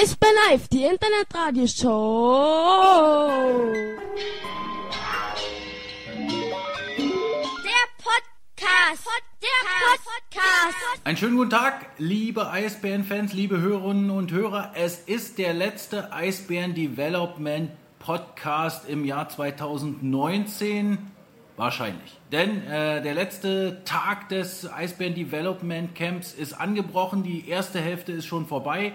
Eisbär 0.00 0.30
Live, 0.48 0.68
die 0.68 0.84
Internetradioshow. 0.84 3.28
Der 7.62 7.84
Podcast. 7.98 9.06
Der 9.42 9.60
Podcast. 9.92 11.04
Einen 11.04 11.18
schönen 11.18 11.36
guten 11.36 11.50
Tag, 11.50 11.88
liebe 11.98 12.50
Eisbären-Fans, 12.50 13.34
liebe 13.34 13.60
Hörerinnen 13.60 14.10
und 14.10 14.32
Hörer. 14.32 14.72
Es 14.74 15.00
ist 15.00 15.36
der 15.36 15.52
letzte 15.52 16.14
Eisbären 16.14 16.74
Development 16.74 17.70
Podcast 17.98 18.88
im 18.88 19.04
Jahr 19.04 19.28
2019. 19.28 20.96
Wahrscheinlich. 21.58 22.18
Denn 22.32 22.66
äh, 22.66 23.02
der 23.02 23.12
letzte 23.12 23.84
Tag 23.84 24.30
des 24.30 24.66
Eisbären 24.72 25.14
Development 25.14 25.94
Camps 25.94 26.32
ist 26.32 26.54
angebrochen. 26.54 27.22
Die 27.22 27.46
erste 27.50 27.82
Hälfte 27.82 28.12
ist 28.12 28.24
schon 28.24 28.46
vorbei. 28.46 28.94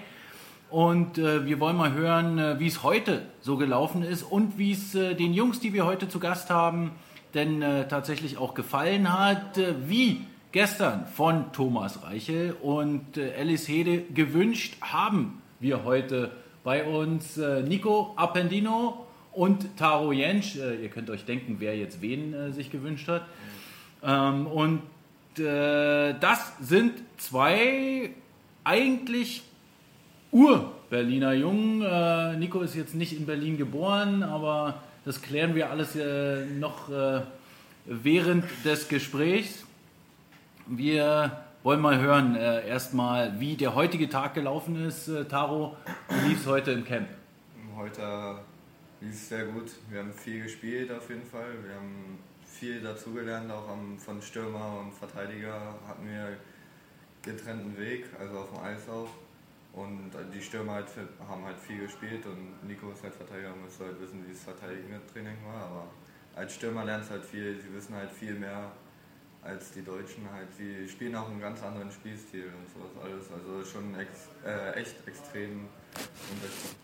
Und 0.70 1.18
äh, 1.18 1.46
wir 1.46 1.60
wollen 1.60 1.78
mal 1.78 1.94
hören, 1.94 2.40
äh, 2.40 2.60
wie 2.60 2.68
es 2.68 2.82
heute 2.82 3.22
so 3.40 3.56
gelaufen 3.58 4.02
ist 4.02 4.24
und 4.24 4.58
wie 4.58 4.72
es 4.72 4.96
äh, 4.96 5.14
den 5.14 5.34
Jungs, 5.34 5.60
die 5.60 5.74
wir 5.74 5.86
heute 5.86 6.10
zu 6.10 6.20
Gast 6.20 6.50
haben, 6.50 6.92
denn 7.34 7.62
äh, 7.62 7.88
tatsächlich 7.88 8.38
auch 8.38 8.54
gefallen 8.56 9.14
hat. 9.14 9.58
Äh, 9.58 9.76
wie 9.88 10.26
gestern 10.52 11.06
von 11.06 11.52
Thomas 11.54 12.04
Reichel 12.04 12.56
und 12.62 13.18
äh, 13.18 13.34
Alice 13.40 13.68
Hede 13.68 14.02
gewünscht, 14.02 14.78
haben 14.82 15.42
wir 15.60 15.84
heute 15.84 16.32
bei 16.64 16.84
uns 16.84 17.38
Nico 17.38 18.14
Appendino 18.16 19.06
und 19.34 19.78
Taro 19.78 20.12
Jentsch. 20.12 20.56
Äh, 20.56 20.82
ihr 20.82 20.90
könnt 20.90 21.12
euch 21.12 21.26
denken, 21.26 21.58
wer 21.60 21.78
jetzt 21.78 22.02
wen 22.02 22.54
sich 22.54 22.72
gewünscht 22.72 23.08
hat. 23.08 23.28
Ähm, 24.04 24.48
und 24.48 24.82
das 25.38 26.54
sind 26.62 26.94
zwei 27.18 28.12
eigentlich 28.64 29.44
Ur-Berliner 30.36 31.32
Jungen. 31.32 31.82
Äh, 31.82 32.36
Nico 32.36 32.60
ist 32.60 32.76
jetzt 32.76 32.94
nicht 32.94 33.18
in 33.18 33.26
Berlin 33.26 33.58
geboren, 33.58 34.22
aber 34.22 34.82
das 35.06 35.22
klären 35.22 35.56
wir 35.56 35.70
alles 35.70 35.96
äh, 35.96 36.46
noch 36.46 36.90
äh, 36.90 37.22
während 37.86 38.44
des 38.66 38.90
Gesprächs. 38.90 39.64
Wir 40.68 41.46
wollen 41.64 41.80
mal 41.80 42.02
hören, 42.02 42.36
äh, 42.36 42.68
erstmal, 42.68 43.40
wie 43.40 43.56
der 43.56 43.76
heutige 43.76 44.10
Tag 44.10 44.34
gelaufen 44.34 44.76
ist. 44.86 45.08
Äh, 45.08 45.24
Taro, 45.24 45.78
wie 46.10 46.28
lief 46.28 46.42
es 46.42 46.48
heute 46.48 46.72
im 46.72 46.84
Camp? 46.84 47.08
Heute 47.78 48.40
lief 49.00 49.14
es 49.14 49.30
sehr 49.30 49.46
gut. 49.46 49.72
Wir 49.90 50.00
haben 50.00 50.12
viel 50.12 50.44
gespielt 50.44 50.92
auf 50.92 51.10
jeden 51.10 51.26
Fall. 51.26 51.54
Wir 51.66 51.76
haben 51.76 52.20
viel 52.46 52.82
dazugelernt, 52.82 53.50
auch 53.50 53.70
am, 53.70 53.98
von 53.98 54.22
Stürmer 54.22 54.82
und 54.82 54.94
Verteidiger 54.94 55.76
hatten 55.88 56.06
wir 56.06 56.36
getrennten 57.22 57.78
Weg, 57.78 58.08
also 58.20 58.40
auf 58.40 58.50
dem 58.50 58.60
Eis 58.60 58.90
auch. 58.90 59.08
Und 59.76 60.12
die 60.34 60.42
Stürmer 60.42 60.76
halt, 60.76 60.88
haben 61.28 61.44
halt 61.44 61.60
viel 61.60 61.82
gespielt 61.82 62.26
und 62.26 62.66
Nico 62.66 62.92
ist 62.92 63.04
halt 63.04 63.14
Verteidiger, 63.14 63.50
muss 63.50 63.78
halt 63.78 64.00
wissen, 64.00 64.26
wie 64.26 64.32
das 64.32 64.44
Verteidigungstraining 64.44 65.36
war. 65.46 65.66
Aber 65.66 65.88
als 66.34 66.56
Stürmer 66.56 66.86
lernst 66.86 67.12
halt 67.12 67.26
viel, 67.26 67.60
sie 67.60 67.74
wissen 67.76 67.94
halt 67.94 68.10
viel 68.10 68.36
mehr 68.36 68.72
als 69.42 69.72
die 69.74 69.84
Deutschen 69.84 70.32
halt. 70.32 70.48
Sie 70.58 70.88
spielen 70.88 71.14
auch 71.16 71.30
einen 71.30 71.42
ganz 71.42 71.62
anderen 71.62 71.92
Spielstil 71.92 72.46
und 72.46 72.70
sowas 72.74 73.04
alles. 73.04 73.26
Also 73.32 73.70
schon 73.70 73.94
ex, 74.00 74.30
äh, 74.46 74.80
echt 74.80 74.96
extrem 75.06 75.68
unterschiedlich. 76.32 76.78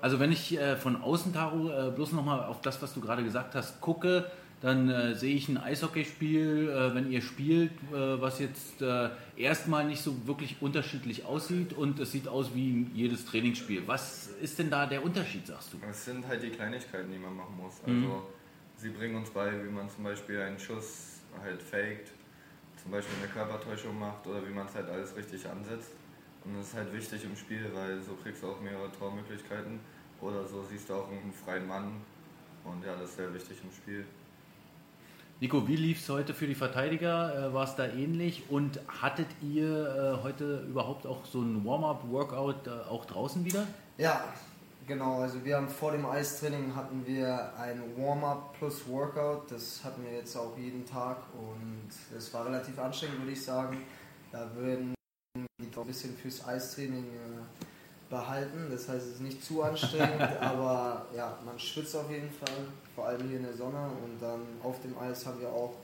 Also 0.00 0.20
wenn 0.20 0.30
ich 0.30 0.56
äh, 0.56 0.76
von 0.76 1.02
außen, 1.02 1.32
Taro, 1.32 1.68
äh, 1.68 1.90
bloß 1.90 2.12
nochmal 2.12 2.44
auf 2.44 2.60
das, 2.60 2.80
was 2.80 2.94
du 2.94 3.00
gerade 3.00 3.24
gesagt 3.24 3.56
hast, 3.56 3.80
gucke, 3.80 4.30
dann 4.60 4.88
äh, 4.88 5.14
sehe 5.14 5.34
ich 5.34 5.48
ein 5.48 5.58
Eishockeyspiel, 5.58 6.70
äh, 6.70 6.94
wenn 6.94 7.10
ihr 7.10 7.20
spielt, 7.20 7.72
äh, 7.92 8.20
was 8.20 8.38
jetzt 8.38 8.80
äh, 8.80 9.10
erstmal 9.36 9.84
nicht 9.84 10.02
so 10.02 10.26
wirklich 10.26 10.56
unterschiedlich 10.60 11.26
aussieht 11.26 11.72
und 11.72 12.00
es 12.00 12.12
sieht 12.12 12.28
aus 12.28 12.54
wie 12.54 12.86
jedes 12.94 13.26
Trainingsspiel. 13.26 13.82
Was 13.86 14.28
ist 14.40 14.58
denn 14.58 14.70
da 14.70 14.86
der 14.86 15.04
Unterschied, 15.04 15.46
sagst 15.46 15.74
du? 15.74 15.78
Es 15.88 16.04
sind 16.06 16.26
halt 16.26 16.42
die 16.42 16.50
Kleinigkeiten, 16.50 17.10
die 17.12 17.18
man 17.18 17.36
machen 17.36 17.56
muss. 17.56 17.74
Also 17.86 18.26
sie 18.76 18.88
bringen 18.88 19.16
uns 19.16 19.30
bei, 19.30 19.50
wie 19.64 19.70
man 19.70 19.90
zum 19.90 20.04
Beispiel 20.04 20.40
einen 20.40 20.58
Schuss 20.58 21.20
halt 21.42 21.62
faked, 21.62 22.12
zum 22.82 22.90
Beispiel 22.90 23.16
eine 23.22 23.32
Körpertäuschung 23.32 23.98
macht 23.98 24.26
oder 24.26 24.46
wie 24.46 24.52
man 24.52 24.66
es 24.66 24.74
halt 24.74 24.88
alles 24.88 25.14
richtig 25.16 25.46
ansetzt. 25.46 25.92
Und 26.44 26.56
das 26.56 26.68
ist 26.68 26.74
halt 26.74 26.92
wichtig 26.92 27.24
im 27.24 27.36
Spiel, 27.36 27.70
weil 27.74 28.00
so 28.02 28.12
kriegst 28.22 28.42
du 28.42 28.48
auch 28.48 28.60
mehrere 28.60 28.90
Tormöglichkeiten 28.92 29.80
oder 30.20 30.46
so 30.46 30.62
siehst 30.62 30.88
du 30.88 30.94
auch 30.94 31.10
einen 31.10 31.32
freien 31.32 31.66
Mann. 31.66 32.00
Und 32.64 32.84
ja, 32.84 32.94
das 32.96 33.10
ist 33.10 33.16
sehr 33.16 33.32
wichtig 33.34 33.58
im 33.62 33.70
Spiel. 33.70 34.04
Nico, 35.44 35.68
wie 35.68 35.76
lief 35.76 36.00
es 36.00 36.08
heute 36.08 36.32
für 36.32 36.46
die 36.46 36.54
Verteidiger? 36.54 37.50
Äh, 37.50 37.52
War 37.52 37.64
es 37.64 37.76
da 37.76 37.86
ähnlich? 37.86 38.44
Und 38.48 38.80
hattet 38.88 39.26
ihr 39.42 40.16
äh, 40.18 40.22
heute 40.22 40.64
überhaupt 40.66 41.06
auch 41.06 41.26
so 41.26 41.42
ein 41.42 41.62
Warm-up-Workout 41.66 42.66
äh, 42.66 42.70
auch 42.88 43.04
draußen 43.04 43.44
wieder? 43.44 43.66
Ja, 43.98 44.24
genau. 44.86 45.20
Also 45.20 45.44
wir 45.44 45.58
haben 45.58 45.68
vor 45.68 45.92
dem 45.92 46.06
Eistraining 46.06 46.74
hatten 46.74 47.06
wir 47.06 47.52
ein 47.58 47.82
Warm-up 47.94 48.56
plus 48.58 48.88
Workout. 48.88 49.50
Das 49.50 49.84
hatten 49.84 50.02
wir 50.02 50.12
jetzt 50.12 50.34
auch 50.34 50.56
jeden 50.56 50.86
Tag 50.86 51.18
und 51.34 51.90
es 52.16 52.32
war 52.32 52.46
relativ 52.46 52.78
anstrengend, 52.78 53.18
würde 53.18 53.32
ich 53.32 53.44
sagen. 53.44 53.82
Da 54.32 54.50
würden 54.56 54.94
die 55.60 55.78
ein 55.78 55.86
bisschen 55.86 56.16
fürs 56.16 56.42
Eistraining 56.48 57.04
behalten. 58.14 58.68
Das 58.70 58.88
heißt, 58.88 59.06
es 59.06 59.12
ist 59.14 59.20
nicht 59.20 59.44
zu 59.44 59.62
anstrengend, 59.62 60.20
aber 60.40 61.06
ja, 61.14 61.36
man 61.44 61.58
schwitzt 61.58 61.96
auf 61.96 62.10
jeden 62.10 62.30
Fall, 62.30 62.64
vor 62.94 63.06
allem 63.06 63.28
hier 63.28 63.38
in 63.38 63.44
der 63.44 63.54
Sonne. 63.54 63.90
Und 64.02 64.20
dann 64.20 64.40
auf 64.62 64.80
dem 64.80 64.96
Eis 64.98 65.26
haben 65.26 65.40
wir 65.40 65.48
auch 65.48 65.74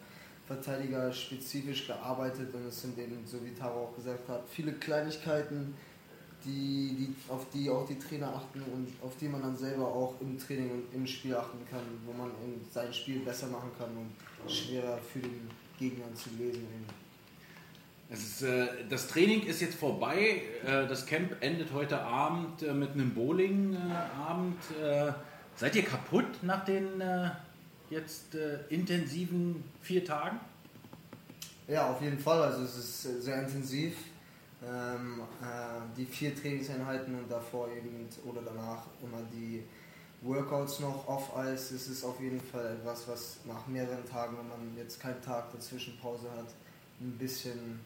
Verteidiger 0.47 1.13
spezifisch 1.13 1.87
gearbeitet 1.87 2.53
und 2.55 2.67
es 2.67 2.83
sind 2.83 2.99
eben, 2.99 3.25
so 3.25 3.39
wie 3.45 3.55
Taro 3.55 3.85
auch 3.85 3.95
gesagt 3.95 4.29
hat, 4.29 4.43
viele 4.49 4.73
Kleinigkeiten, 4.73 5.75
die, 6.45 6.97
die, 6.99 7.15
auf 7.29 7.47
die 7.53 7.71
auch 7.71 7.87
die 7.87 7.99
Trainer 7.99 8.35
achten 8.35 8.63
und 8.63 8.89
auf 9.03 9.17
die 9.21 9.29
man 9.29 9.43
dann 9.43 9.57
selber 9.57 9.87
auch 9.87 10.15
im 10.21 10.39
Training 10.39 10.71
und 10.71 10.95
im 10.95 11.07
Spiel 11.07 11.37
achten 11.37 11.59
kann, 11.71 11.83
wo 12.05 12.13
man 12.13 12.31
sein 12.73 12.93
Spiel 12.93 13.21
besser 13.21 13.47
machen 13.49 13.71
kann 13.79 13.91
und 13.97 14.51
schwerer 14.51 14.99
für 14.99 15.21
den 15.21 15.49
Gegner 15.79 16.13
zu 16.15 16.31
lesen. 16.31 16.63
Eben. 16.63 17.10
Ist, 18.11 18.43
äh, 18.43 18.67
das 18.89 19.07
Training 19.07 19.47
ist 19.47 19.61
jetzt 19.61 19.77
vorbei. 19.77 20.43
Äh, 20.65 20.89
das 20.89 21.07
Camp 21.07 21.37
endet 21.41 21.73
heute 21.73 22.01
Abend 22.01 22.63
äh, 22.63 22.73
mit 22.73 22.93
einem 22.93 23.15
Bowling-Abend. 23.15 24.59
Äh, 24.83 25.13
seid 25.55 25.77
ihr 25.77 25.85
kaputt 25.85 26.43
nach 26.43 26.65
den 26.65 27.01
äh, 27.01 27.31
jetzt 27.89 28.35
äh, 28.35 28.59
intensiven 28.69 29.63
vier 29.81 30.05
Tagen? 30.05 30.41
Ja, 31.69 31.89
auf 31.89 32.03
jeden 32.03 32.19
Fall. 32.19 32.43
Also 32.43 32.65
es 32.65 32.77
ist 32.77 33.23
sehr 33.23 33.43
intensiv. 33.43 33.95
Ähm, 34.63 35.23
äh, 35.41 35.97
die 35.97 36.05
vier 36.05 36.35
Trainingseinheiten 36.35 37.15
und 37.15 37.31
davor 37.31 37.69
eben 37.71 38.09
oder 38.27 38.43
danach 38.43 38.83
immer 39.03 39.23
die 39.33 39.63
Workouts 40.23 40.81
noch 40.81 41.09
off 41.09 41.35
Eis. 41.37 41.71
Es 41.71 41.89
ist 41.89 42.05
auf 42.05 42.21
jeden 42.21 42.41
Fall 42.41 42.77
etwas, 42.79 43.09
was 43.09 43.39
nach 43.47 43.67
mehreren 43.69 44.05
Tagen, 44.05 44.37
wenn 44.37 44.49
man 44.49 44.77
jetzt 44.77 45.01
keinen 45.01 45.23
Tag 45.23 45.51
dazwischen 45.53 45.97
Pause 45.99 46.27
hat, 46.37 46.49
ein 47.01 47.17
bisschen, 47.17 47.81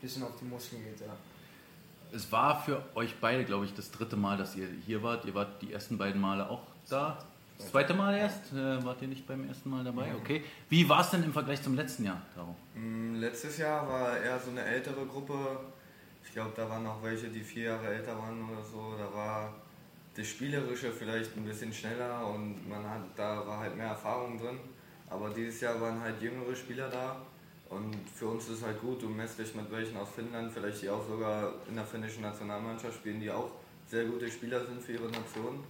bisschen 0.00 0.22
auf 0.22 0.36
die 0.40 0.44
Muskeln 0.44 0.82
geht. 0.84 1.00
Ja. 1.00 1.14
Es 2.12 2.30
war 2.30 2.62
für 2.62 2.82
euch 2.94 3.14
beide, 3.20 3.44
glaube 3.44 3.64
ich, 3.64 3.74
das 3.74 3.90
dritte 3.90 4.16
Mal, 4.16 4.36
dass 4.36 4.54
ihr 4.56 4.68
hier 4.86 5.02
wart. 5.02 5.24
Ihr 5.24 5.34
wart 5.34 5.60
die 5.62 5.72
ersten 5.72 5.98
beiden 5.98 6.20
Male 6.20 6.48
auch 6.48 6.62
da. 6.88 7.18
Das 7.58 7.70
zweite 7.70 7.94
Mal 7.94 8.14
erst? 8.16 8.52
Äh, 8.52 8.84
wart 8.84 9.00
ihr 9.02 9.08
nicht 9.08 9.26
beim 9.26 9.46
ersten 9.48 9.70
Mal 9.70 9.82
dabei? 9.82 10.14
Okay. 10.14 10.44
Wie 10.68 10.86
war 10.88 11.00
es 11.00 11.10
denn 11.10 11.22
im 11.24 11.32
Vergleich 11.32 11.62
zum 11.62 11.74
letzten 11.74 12.04
Jahr, 12.04 12.20
Taro? 12.34 12.54
Mm, 12.74 13.14
Letztes 13.14 13.58
Jahr 13.58 13.88
war 13.88 14.18
eher 14.18 14.38
so 14.38 14.50
eine 14.50 14.62
ältere 14.62 15.06
Gruppe. 15.06 15.34
Ich 16.24 16.32
glaube, 16.32 16.52
da 16.54 16.68
waren 16.68 16.82
noch 16.82 17.02
welche, 17.02 17.28
die 17.28 17.40
vier 17.40 17.64
Jahre 17.64 17.86
älter 17.88 18.16
waren 18.18 18.42
oder 18.50 18.62
so. 18.62 18.94
Da 18.98 19.10
war 19.16 19.54
das 20.14 20.26
Spielerische 20.26 20.92
vielleicht 20.92 21.34
ein 21.36 21.44
bisschen 21.44 21.72
schneller 21.72 22.26
und 22.26 22.68
man 22.68 22.84
hat, 22.88 23.00
da 23.16 23.46
war 23.46 23.60
halt 23.60 23.76
mehr 23.76 23.88
Erfahrung 23.88 24.38
drin. 24.38 24.58
Aber 25.08 25.30
dieses 25.30 25.60
Jahr 25.60 25.80
waren 25.80 26.00
halt 26.00 26.20
jüngere 26.20 26.54
Spieler 26.54 26.88
da. 26.88 27.16
Und 27.68 27.96
für 28.14 28.26
uns 28.26 28.44
ist 28.44 28.58
es 28.58 28.62
halt 28.62 28.80
gut, 28.80 29.02
du 29.02 29.08
messt 29.08 29.38
dich 29.38 29.54
mit 29.54 29.70
welchen 29.70 29.96
aus 29.96 30.08
Finnland, 30.14 30.52
vielleicht 30.52 30.82
die 30.82 30.90
auch 30.90 31.06
sogar 31.06 31.52
in 31.68 31.74
der 31.74 31.84
finnischen 31.84 32.22
Nationalmannschaft 32.22 32.94
spielen, 32.94 33.20
die 33.20 33.30
auch 33.30 33.50
sehr 33.88 34.04
gute 34.04 34.30
Spieler 34.30 34.64
sind 34.64 34.80
für 34.80 34.92
ihre 34.92 35.10
Nation. 35.10 35.64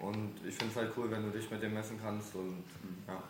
Und 0.00 0.34
ich 0.46 0.54
finde 0.54 0.72
es 0.72 0.76
halt 0.76 0.92
cool, 0.96 1.10
wenn 1.10 1.24
du 1.24 1.30
dich 1.30 1.50
mit 1.50 1.62
dem 1.62 1.74
messen 1.74 1.98
kannst. 2.02 2.34
Und 2.34 2.64
ja. 3.06 3.22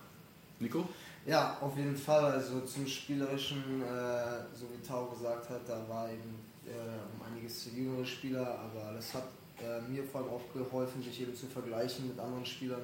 Nico? 0.58 0.88
Ja, 1.26 1.58
auf 1.60 1.76
jeden 1.76 1.96
Fall. 1.96 2.32
Also 2.32 2.60
zum 2.60 2.87
Spielerischen, 2.87 3.82
äh, 3.82 4.44
so 4.55 4.66
wie 4.72 4.87
Tau 4.87 5.06
gesagt 5.06 5.49
hat, 5.50 5.69
da 5.69 5.87
war 5.88 6.10
eben 6.10 6.40
äh, 6.66 6.70
um 7.14 7.26
einiges 7.26 7.69
jüngere 7.75 8.05
Spieler, 8.05 8.58
aber 8.58 8.94
das 8.94 9.14
hat 9.14 9.28
äh, 9.60 9.81
mir 9.90 10.05
vor 10.05 10.22
allem 10.22 10.31
auch 10.31 10.52
geholfen, 10.52 11.02
sich 11.02 11.20
eben 11.22 11.34
zu 11.34 11.46
vergleichen 11.46 12.08
mit 12.08 12.19
anderen 12.19 12.44
Spielern. 12.44 12.82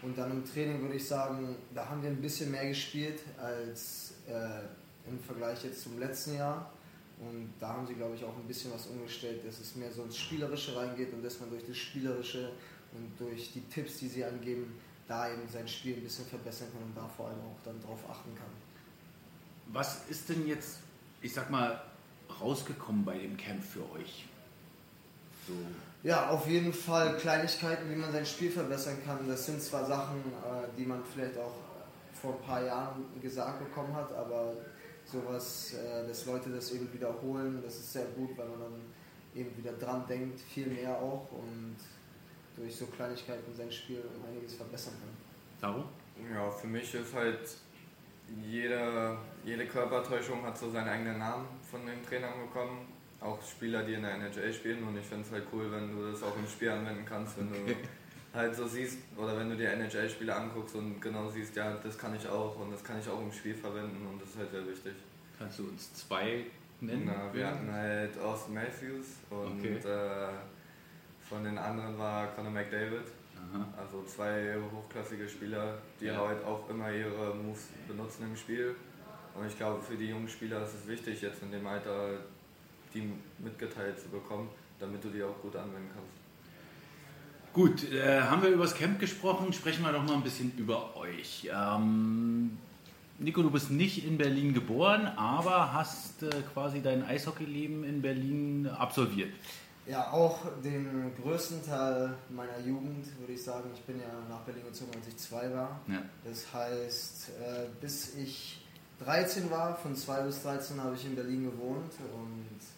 Und 0.00 0.16
dann 0.16 0.30
im 0.30 0.44
Training 0.44 0.80
würde 0.80 0.94
ich 0.94 1.06
sagen, 1.06 1.56
da 1.74 1.88
haben 1.88 2.02
wir 2.02 2.10
ein 2.10 2.20
bisschen 2.20 2.52
mehr 2.52 2.68
gespielt 2.68 3.20
als 3.36 4.14
äh, 4.28 5.08
im 5.08 5.18
Vergleich 5.20 5.64
jetzt 5.64 5.82
zum 5.82 5.98
letzten 5.98 6.36
Jahr. 6.36 6.70
Und 7.18 7.52
da 7.58 7.70
haben 7.70 7.86
sie, 7.86 7.94
glaube 7.94 8.14
ich, 8.14 8.24
auch 8.24 8.36
ein 8.36 8.46
bisschen 8.46 8.72
was 8.72 8.86
umgestellt, 8.86 9.44
dass 9.44 9.58
es 9.58 9.74
mehr 9.74 9.90
so 9.90 10.04
ins 10.04 10.16
Spielerische 10.16 10.76
reingeht 10.76 11.12
und 11.12 11.24
dass 11.24 11.40
man 11.40 11.50
durch 11.50 11.66
das 11.66 11.76
Spielerische 11.76 12.52
und 12.92 13.12
durch 13.18 13.52
die 13.52 13.62
Tipps, 13.62 13.98
die 13.98 14.08
sie 14.08 14.24
angeben, 14.24 14.78
da 15.08 15.32
eben 15.32 15.48
sein 15.48 15.66
Spiel 15.66 15.96
ein 15.96 16.02
bisschen 16.02 16.26
verbessern 16.26 16.68
kann 16.72 16.82
und 16.82 16.96
da 16.96 17.08
vor 17.08 17.28
allem 17.28 17.40
auch 17.40 17.58
dann 17.64 17.80
drauf 17.82 17.98
achten 18.08 18.34
kann. 18.36 18.46
Was 19.72 20.08
ist 20.08 20.28
denn 20.28 20.46
jetzt, 20.46 20.78
ich 21.20 21.32
sag 21.32 21.50
mal, 21.50 21.82
rausgekommen 22.40 23.04
bei 23.04 23.18
dem 23.18 23.36
Camp 23.36 23.62
für 23.64 23.90
euch? 23.92 24.26
So 25.46 25.54
Ja, 26.02 26.28
auf 26.28 26.46
jeden 26.46 26.72
Fall 26.72 27.16
Kleinigkeiten, 27.16 27.90
wie 27.90 27.96
man 27.96 28.12
sein 28.12 28.26
Spiel 28.26 28.50
verbessern 28.50 28.98
kann. 29.04 29.26
Das 29.26 29.46
sind 29.46 29.60
zwar 29.60 29.84
Sachen, 29.86 30.18
äh, 30.18 30.68
die 30.76 30.84
man 30.84 31.02
vielleicht 31.12 31.36
auch 31.38 31.54
vor 32.20 32.34
ein 32.34 32.40
paar 32.40 32.64
Jahren 32.64 33.04
gesagt 33.20 33.58
bekommen 33.58 33.94
hat, 33.94 34.12
aber 34.12 34.54
sowas, 35.04 35.74
äh, 35.74 36.06
dass 36.06 36.26
Leute 36.26 36.50
das 36.50 36.72
eben 36.72 36.92
wiederholen, 36.92 37.60
das 37.62 37.76
ist 37.76 37.92
sehr 37.92 38.06
gut, 38.06 38.36
weil 38.36 38.48
man 38.48 38.60
dann 38.60 38.80
eben 39.34 39.56
wieder 39.56 39.72
dran 39.72 40.04
denkt, 40.08 40.40
viel 40.40 40.66
mehr 40.66 40.96
auch 40.96 41.30
und 41.32 41.76
durch 42.56 42.76
so 42.76 42.86
Kleinigkeiten 42.86 43.54
sein 43.54 43.70
Spiel 43.70 44.02
um 44.16 44.28
einiges 44.28 44.54
verbessern 44.54 44.94
kann. 45.00 45.10
Darum? 45.60 45.84
Ja, 46.34 46.50
für 46.50 46.66
mich 46.66 46.92
ist 46.94 47.14
halt 47.14 47.56
jede, 48.42 49.16
jede 49.44 49.66
Körpertäuschung 49.66 50.42
hat 50.44 50.58
so 50.58 50.70
seinen 50.70 50.88
eigenen 50.88 51.18
Namen 51.18 51.46
von 51.70 51.86
den 51.86 52.04
Trainern 52.04 52.40
bekommen. 52.46 52.92
Auch 53.20 53.38
Spieler, 53.42 53.82
die 53.82 53.94
in 53.94 54.02
der 54.02 54.14
NHL 54.14 54.52
spielen 54.52 54.86
und 54.86 54.96
ich 54.96 55.04
finde 55.04 55.24
es 55.24 55.32
halt 55.32 55.44
cool, 55.52 55.70
wenn 55.72 55.96
du 55.96 56.10
das 56.10 56.22
auch 56.22 56.36
im 56.36 56.46
Spiel 56.46 56.70
anwenden 56.70 57.04
kannst, 57.04 57.38
wenn 57.38 57.48
okay. 57.48 57.76
du 57.82 57.88
halt 58.34 58.54
so 58.54 58.66
siehst 58.66 58.98
oder 59.16 59.36
wenn 59.38 59.50
du 59.50 59.56
dir 59.56 59.72
NHL-Spiele 59.72 60.34
anguckst 60.34 60.74
und 60.74 61.00
genau 61.00 61.28
siehst, 61.28 61.56
ja, 61.56 61.76
das 61.82 61.98
kann 61.98 62.14
ich 62.14 62.28
auch 62.28 62.58
und 62.58 62.72
das 62.72 62.84
kann 62.84 62.98
ich 63.00 63.08
auch 63.08 63.20
im 63.20 63.32
Spiel 63.32 63.54
verwenden 63.54 64.06
und 64.06 64.20
das 64.20 64.30
ist 64.30 64.38
halt 64.38 64.50
sehr 64.50 64.66
wichtig. 64.66 64.92
Kannst 65.38 65.58
du 65.58 65.68
uns 65.68 65.94
zwei 65.94 66.46
nennen? 66.80 67.04
Na, 67.06 67.32
wir 67.32 67.46
hatten 67.46 67.72
halt 67.72 68.18
Austin 68.18 68.54
Matthews 68.54 69.06
und 69.30 69.60
okay. 69.60 69.76
äh, 69.76 70.28
von 71.28 71.44
den 71.44 71.58
anderen 71.58 71.98
war 71.98 72.28
Conor 72.28 72.50
McDavid. 72.50 73.06
Aha. 73.36 73.66
Also 73.76 74.02
zwei 74.04 74.56
hochklassige 74.72 75.28
Spieler, 75.28 75.78
die 76.00 76.06
ja. 76.06 76.16
halt 76.16 76.44
auch 76.44 76.68
immer 76.68 76.90
ihre 76.90 77.34
Moves 77.34 77.68
benutzen 77.86 78.24
im 78.24 78.36
Spiel. 78.36 78.74
Und 79.34 79.46
ich 79.46 79.56
glaube, 79.56 79.80
für 79.80 79.96
die 79.96 80.08
jungen 80.08 80.28
Spieler 80.28 80.64
ist 80.64 80.74
es 80.74 80.88
wichtig, 80.88 81.22
jetzt 81.22 81.42
in 81.42 81.52
dem 81.52 81.66
Alter 81.66 82.18
die 82.92 83.12
mitgeteilt 83.38 84.00
zu 84.00 84.08
bekommen, 84.08 84.48
damit 84.80 85.04
du 85.04 85.10
die 85.10 85.22
auch 85.22 85.40
gut 85.40 85.54
anwenden 85.54 85.90
kannst. 85.94 86.17
Gut, 87.52 87.90
äh, 87.92 88.22
haben 88.22 88.42
wir 88.42 88.50
über 88.50 88.64
das 88.64 88.74
Camp 88.74 89.00
gesprochen, 89.00 89.52
sprechen 89.52 89.82
wir 89.82 89.92
doch 89.92 90.04
mal 90.04 90.14
ein 90.14 90.22
bisschen 90.22 90.52
über 90.56 90.96
euch. 90.96 91.48
Ähm, 91.52 92.58
Nico, 93.18 93.42
du 93.42 93.50
bist 93.50 93.70
nicht 93.70 94.06
in 94.06 94.16
Berlin 94.16 94.54
geboren, 94.54 95.06
aber 95.16 95.72
hast 95.72 96.22
äh, 96.22 96.30
quasi 96.52 96.80
dein 96.80 97.04
Eishockeyleben 97.04 97.82
in 97.84 98.00
Berlin 98.00 98.68
absolviert. 98.68 99.32
Ja, 99.88 100.12
auch 100.12 100.40
den 100.62 101.12
größten 101.22 101.64
Teil 101.64 102.14
meiner 102.28 102.60
Jugend, 102.64 103.06
würde 103.18 103.32
ich 103.32 103.42
sagen. 103.42 103.70
Ich 103.74 103.80
bin 103.82 103.98
ja 103.98 104.06
nach 104.28 104.40
Berlin 104.42 104.64
gezogen, 104.64 104.90
als 104.94 105.08
ich 105.08 105.16
zwei 105.16 105.52
war. 105.52 105.80
Ja. 105.88 106.02
Das 106.24 106.52
heißt, 106.52 107.30
äh, 107.40 107.66
bis 107.80 108.14
ich 108.14 108.66
13 109.04 109.50
war, 109.50 109.76
von 109.76 109.96
2 109.96 110.22
bis 110.22 110.42
13 110.42 110.82
habe 110.82 110.94
ich 110.94 111.06
in 111.06 111.14
Berlin 111.14 111.44
gewohnt 111.44 111.92
und 112.14 112.77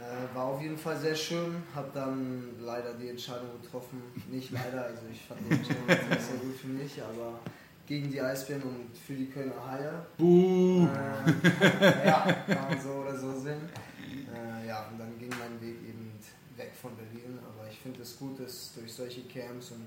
äh, 0.00 0.34
war 0.34 0.44
auf 0.46 0.62
jeden 0.62 0.78
Fall 0.78 0.96
sehr 0.96 1.14
schön. 1.14 1.62
Habe 1.74 1.90
dann 1.92 2.54
leider 2.60 2.94
die 2.94 3.08
Entscheidung 3.08 3.60
getroffen, 3.60 4.02
nicht 4.30 4.50
leider, 4.50 4.84
also 4.84 5.02
ich 5.10 5.20
fand 5.20 5.40
die 5.48 5.54
Entscheidung 5.54 5.86
sehr 5.86 6.36
gut 6.42 6.56
für 6.56 6.68
mich, 6.68 7.02
aber 7.02 7.40
gegen 7.86 8.10
die 8.10 8.20
Eisbären 8.20 8.62
und 8.62 8.96
für 8.96 9.14
die 9.14 9.26
Kölner 9.26 9.66
Haie. 9.66 10.06
Buh. 10.16 10.86
Äh, 10.86 12.06
ja, 12.06 12.44
kann 12.46 12.70
man 12.70 12.80
so 12.80 12.90
oder 12.90 13.16
so 13.16 13.38
sehen. 13.38 13.68
Äh, 14.32 14.66
ja, 14.68 14.88
und 14.88 14.98
dann 14.98 15.18
ging 15.18 15.30
mein 15.30 15.60
Weg 15.60 15.76
eben 15.88 16.12
weg 16.56 16.72
von 16.80 16.92
Berlin, 16.96 17.38
aber 17.42 17.68
ich 17.68 17.78
finde 17.78 18.02
es 18.02 18.18
gut, 18.18 18.38
dass 18.40 18.74
durch 18.74 18.92
solche 18.92 19.22
Camps 19.22 19.72
und 19.72 19.86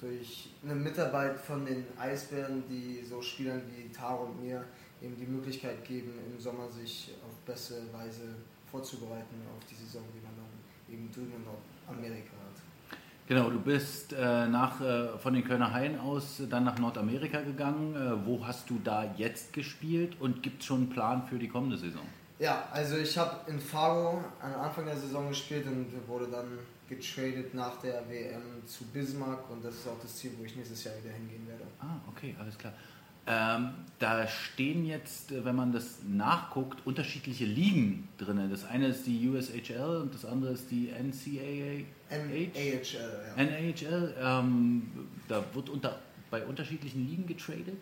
durch 0.00 0.50
eine 0.64 0.74
Mitarbeit 0.74 1.38
von 1.38 1.64
den 1.66 1.84
Eisbären, 1.98 2.64
die 2.68 3.04
so 3.04 3.20
Spielern 3.20 3.62
wie 3.68 3.90
Taro 3.90 4.24
und 4.24 4.42
mir 4.42 4.64
eben 5.02 5.16
die 5.16 5.26
Möglichkeit 5.26 5.84
geben, 5.84 6.12
im 6.30 6.38
Sommer 6.38 6.68
sich 6.68 7.14
auf 7.26 7.34
bessere 7.44 7.92
Weise 7.92 8.36
vorzubereiten 8.70 9.36
auf 9.56 9.64
die 9.70 9.74
Saison, 9.74 10.02
die 10.14 10.20
man 10.20 10.32
dann 10.36 10.94
eben 10.94 11.10
drüben 11.12 11.32
in 11.36 11.44
Nordamerika 11.44 12.32
hat. 12.32 12.62
Genau, 13.26 13.48
du 13.48 13.60
bist 13.60 14.12
äh, 14.12 14.48
nach, 14.48 14.80
äh, 14.80 15.16
von 15.18 15.34
den 15.34 15.44
Kölner 15.44 15.72
Haien 15.72 16.00
aus 16.00 16.42
dann 16.50 16.64
nach 16.64 16.78
Nordamerika 16.78 17.40
gegangen. 17.42 17.94
Äh, 17.94 18.26
wo 18.26 18.44
hast 18.44 18.68
du 18.68 18.80
da 18.82 19.04
jetzt 19.16 19.52
gespielt 19.52 20.20
und 20.20 20.42
gibt 20.42 20.62
es 20.62 20.66
schon 20.66 20.78
einen 20.78 20.90
Plan 20.90 21.22
für 21.28 21.38
die 21.38 21.48
kommende 21.48 21.78
Saison? 21.78 22.02
Ja, 22.40 22.68
also 22.72 22.96
ich 22.96 23.16
habe 23.16 23.48
in 23.50 23.60
Fargo 23.60 24.24
am 24.40 24.60
Anfang 24.60 24.86
der 24.86 24.96
Saison 24.96 25.28
gespielt 25.28 25.66
und 25.66 25.86
wurde 26.08 26.26
dann 26.26 26.58
getradet 26.88 27.54
nach 27.54 27.76
der 27.76 28.02
WM 28.08 28.66
zu 28.66 28.84
Bismarck 28.86 29.48
und 29.48 29.64
das 29.64 29.74
ist 29.74 29.86
auch 29.86 30.00
das 30.02 30.16
Ziel, 30.16 30.32
wo 30.36 30.44
ich 30.44 30.56
nächstes 30.56 30.82
Jahr 30.82 30.94
wieder 31.00 31.14
hingehen 31.14 31.46
werde. 31.46 31.62
Ah, 31.78 32.00
okay, 32.08 32.34
alles 32.40 32.58
klar. 32.58 32.72
Ähm, 33.32 33.74
da 34.00 34.26
stehen 34.26 34.84
jetzt, 34.86 35.30
äh, 35.30 35.44
wenn 35.44 35.54
man 35.54 35.72
das 35.72 35.98
nachguckt, 36.08 36.84
unterschiedliche 36.84 37.44
Ligen 37.44 38.08
drin. 38.18 38.50
Das 38.50 38.64
eine 38.64 38.88
ist 38.88 39.06
die 39.06 39.28
USHL 39.28 39.98
und 40.02 40.12
das 40.12 40.24
andere 40.24 40.52
ist 40.52 40.68
die 40.70 40.88
NCAA. 40.88 41.84
NAHL, 42.10 42.82
ja. 42.82 43.44
NAHL, 43.44 44.14
ähm, 44.20 44.90
da 45.28 45.44
wird 45.54 45.68
unter, 45.68 46.00
bei 46.28 46.44
unterschiedlichen 46.44 47.08
Ligen 47.08 47.26
getradet? 47.26 47.80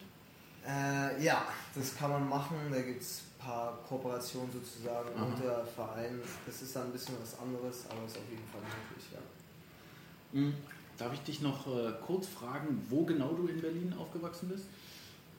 Äh, 0.67 1.25
ja, 1.25 1.47
das 1.75 1.97
kann 1.97 2.11
man 2.11 2.29
machen. 2.29 2.57
Da 2.71 2.83
gibt 2.83 3.01
es 3.01 3.23
paar 3.39 3.79
Kooperationen 3.89 4.53
sozusagen 4.53 5.09
Aha. 5.17 5.25
unter 5.25 5.65
Vereinen. 5.65 6.21
Das 6.45 6.61
ist 6.61 6.77
dann 6.77 6.87
ein 6.87 6.93
bisschen 6.93 7.15
was 7.23 7.39
anderes, 7.39 7.87
aber 7.89 8.05
ist 8.05 8.19
auf 8.19 8.29
jeden 8.29 8.47
Fall 8.49 8.61
möglich, 8.61 9.07
ja. 9.13 10.41
Mhm. 10.41 10.55
Darf 10.99 11.15
ich 11.15 11.21
dich 11.21 11.41
noch 11.41 11.67
äh, 11.67 11.93
kurz 12.05 12.27
fragen, 12.27 12.85
wo 12.91 13.05
genau 13.05 13.33
du 13.33 13.47
in 13.47 13.61
Berlin 13.61 13.95
aufgewachsen 13.99 14.49
bist? 14.49 14.67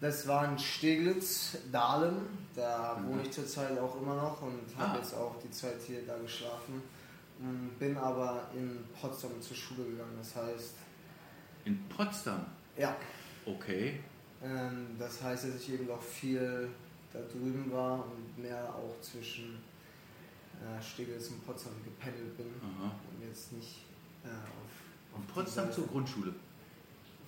Das 0.01 0.27
war 0.27 0.49
in 0.49 0.57
Steglitz, 0.57 1.57
Dahlem. 1.71 2.27
Da 2.55 2.97
mhm. 2.97 3.09
wohne 3.09 3.21
ich 3.23 3.31
zurzeit 3.31 3.77
auch 3.77 4.01
immer 4.01 4.15
noch 4.15 4.41
und 4.41 4.61
habe 4.77 4.97
ah. 4.97 5.01
jetzt 5.01 5.13
auch 5.13 5.35
die 5.43 5.51
Zeit 5.51 5.75
hier 5.85 6.05
da 6.05 6.17
geschlafen. 6.17 6.81
Bin 7.79 7.95
aber 7.97 8.49
in 8.53 8.83
Potsdam 8.99 9.41
zur 9.41 9.55
Schule 9.55 9.85
gegangen, 9.85 10.17
das 10.17 10.35
heißt. 10.35 10.73
In 11.63 11.87
Potsdam? 11.87 12.45
Ja. 12.77 12.95
Okay. 13.45 14.01
Ähm, 14.43 14.87
das 14.99 15.21
heißt, 15.21 15.45
dass 15.45 15.55
ich 15.55 15.73
eben 15.73 15.87
noch 15.87 16.01
viel 16.01 16.69
da 17.13 17.19
drüben 17.19 17.71
war 17.71 18.05
und 18.05 18.37
mehr 18.37 18.73
auch 18.75 18.99
zwischen 19.01 19.57
äh, 20.59 20.81
Steglitz 20.81 21.29
und 21.29 21.45
Potsdam 21.45 21.73
gependelt 21.83 22.35
bin 22.35 22.47
Aha. 22.61 22.91
und 23.09 23.27
jetzt 23.27 23.53
nicht 23.53 23.85
äh, 24.25 24.27
auf, 24.27 25.19
auf 25.19 25.33
Potsdam 25.33 25.71
zur 25.71 25.87
Grundschule? 25.87 26.33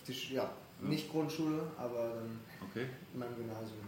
Die, 0.05 0.33
ja, 0.33 0.49
ja, 0.81 0.87
nicht 0.87 1.11
Grundschule, 1.11 1.63
aber 1.77 2.15
dann 2.15 2.39
okay. 2.69 2.87
in 3.13 3.19
meinem 3.19 3.35
Gymnasium. 3.35 3.79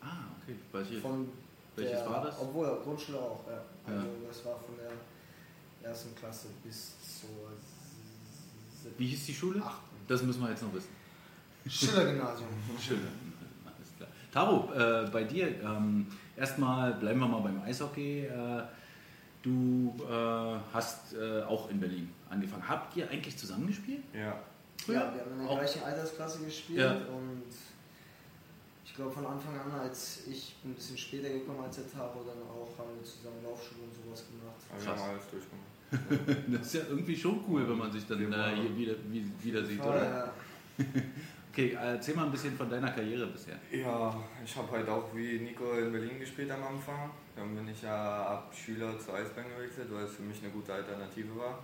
Ja. 0.00 0.08
Ah, 0.08 0.24
okay. 0.42 0.56
Welche, 0.72 1.00
von 1.00 1.28
welches 1.76 2.02
der, 2.02 2.10
war 2.10 2.24
das? 2.24 2.40
Obwohl, 2.40 2.80
Grundschule 2.82 3.18
auch, 3.18 3.44
ja. 3.48 3.62
Also 3.86 4.06
ja. 4.06 4.12
das 4.28 4.44
war 4.44 4.58
von 4.58 4.74
der 4.76 5.88
ersten 5.88 6.14
Klasse 6.14 6.48
bis 6.62 6.94
zur 7.20 7.52
Wie 8.98 9.06
hieß 9.06 9.26
die 9.26 9.34
Schule? 9.34 9.62
Achten. 9.62 9.96
Das 10.08 10.22
müssen 10.22 10.42
wir 10.42 10.50
jetzt 10.50 10.62
noch 10.62 10.74
wissen. 10.74 10.90
Schiller 11.68 12.04
Gymnasium. 12.04 12.48
Schiller. 12.80 13.00
Taro, 14.32 14.72
äh, 14.72 15.08
bei 15.10 15.24
dir, 15.24 15.60
ähm, 15.62 16.06
erstmal 16.36 16.94
bleiben 16.94 17.18
wir 17.18 17.26
mal 17.26 17.40
beim 17.40 17.60
Eishockey. 17.62 18.26
Äh, 18.26 18.62
du 19.42 19.94
äh, 20.08 20.58
hast 20.72 21.14
äh, 21.14 21.42
auch 21.42 21.68
in 21.68 21.80
Berlin 21.80 22.10
angefangen. 22.28 22.68
Habt 22.68 22.96
ihr 22.96 23.10
eigentlich 23.10 23.36
zusammengespielt? 23.36 24.02
Ja. 24.14 24.38
Ja, 24.86 25.14
wir 25.14 25.20
haben 25.20 25.32
in 25.32 25.38
der 25.38 25.48
auch. 25.48 25.58
gleichen 25.58 25.82
Altersklasse 25.82 26.44
gespielt 26.44 26.80
ja. 26.80 26.92
und 26.92 27.44
ich 28.84 28.94
glaube 28.94 29.12
von 29.12 29.26
Anfang 29.26 29.58
an, 29.58 29.80
als 29.80 30.26
ich 30.26 30.56
ein 30.64 30.74
bisschen 30.74 30.98
später 30.98 31.28
gekommen 31.28 31.60
als 31.62 31.76
der 31.76 31.90
Taro, 31.90 32.24
dann 32.26 32.42
auch 32.42 32.76
haben 32.78 32.96
wir 32.96 33.04
zusammen 33.04 33.42
Laufschule 33.44 33.82
und 33.84 33.94
sowas 33.94 34.24
gemacht. 34.26 34.60
Also 34.72 34.90
haben 34.90 35.10
alles 35.10 35.24
durchgemacht. 35.30 35.70
das 36.48 36.66
ist 36.66 36.74
ja 36.74 36.80
irgendwie 36.88 37.16
schon 37.16 37.44
cool, 37.48 37.68
wenn 37.68 37.78
man 37.78 37.92
sich 37.92 38.06
dann 38.06 38.20
äh, 38.20 38.54
hier 38.56 38.76
wieder, 38.76 38.94
wieder 39.42 39.64
sieht, 39.64 39.78
Voll, 39.78 39.90
oder? 39.90 40.04
Ja. 40.04 40.84
Okay, 41.52 41.72
erzähl 41.72 42.14
mal 42.14 42.26
ein 42.26 42.30
bisschen 42.30 42.56
von 42.56 42.70
deiner 42.70 42.92
Karriere 42.92 43.26
bisher. 43.26 43.56
Ja, 43.72 44.16
ich 44.44 44.54
habe 44.54 44.70
halt 44.70 44.88
auch 44.88 45.12
wie 45.12 45.40
Nico 45.40 45.72
in 45.72 45.90
Berlin 45.90 46.20
gespielt 46.20 46.48
am 46.52 46.62
Anfang. 46.62 47.10
Dann 47.34 47.56
bin 47.56 47.68
ich 47.68 47.82
ja 47.82 48.24
ab 48.24 48.54
Schüler 48.54 48.96
zu 49.00 49.12
Eisbahn 49.12 49.46
gewechselt, 49.56 49.88
weil 49.90 50.04
es 50.04 50.14
für 50.14 50.22
mich 50.22 50.40
eine 50.42 50.52
gute 50.52 50.72
Alternative 50.72 51.36
war. 51.36 51.58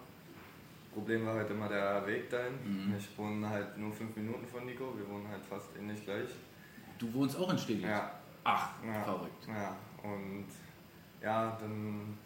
Problem 0.96 1.26
war 1.26 1.34
halt 1.34 1.50
immer 1.50 1.68
der 1.68 2.06
Weg 2.06 2.30
dahin. 2.30 2.54
Mhm. 2.64 2.94
Ich 2.96 3.18
wohne 3.18 3.46
halt 3.46 3.76
nur 3.76 3.92
fünf 3.92 4.16
Minuten 4.16 4.46
von 4.46 4.64
Nico, 4.64 4.96
wir 4.96 5.06
wohnen 5.06 5.28
halt 5.28 5.44
fast 5.44 5.68
ähnlich 5.78 6.02
gleich. 6.02 6.30
Du 6.98 7.12
wohnst 7.12 7.38
auch 7.38 7.50
in 7.50 7.58
Steglitz? 7.58 7.90
Ja. 7.90 8.10
Ach, 8.44 8.70
ja. 8.82 9.04
verrückt. 9.04 9.46
Ja, 9.46 9.76
und 10.02 10.46
ja, 11.22 11.58
dann 11.60 12.16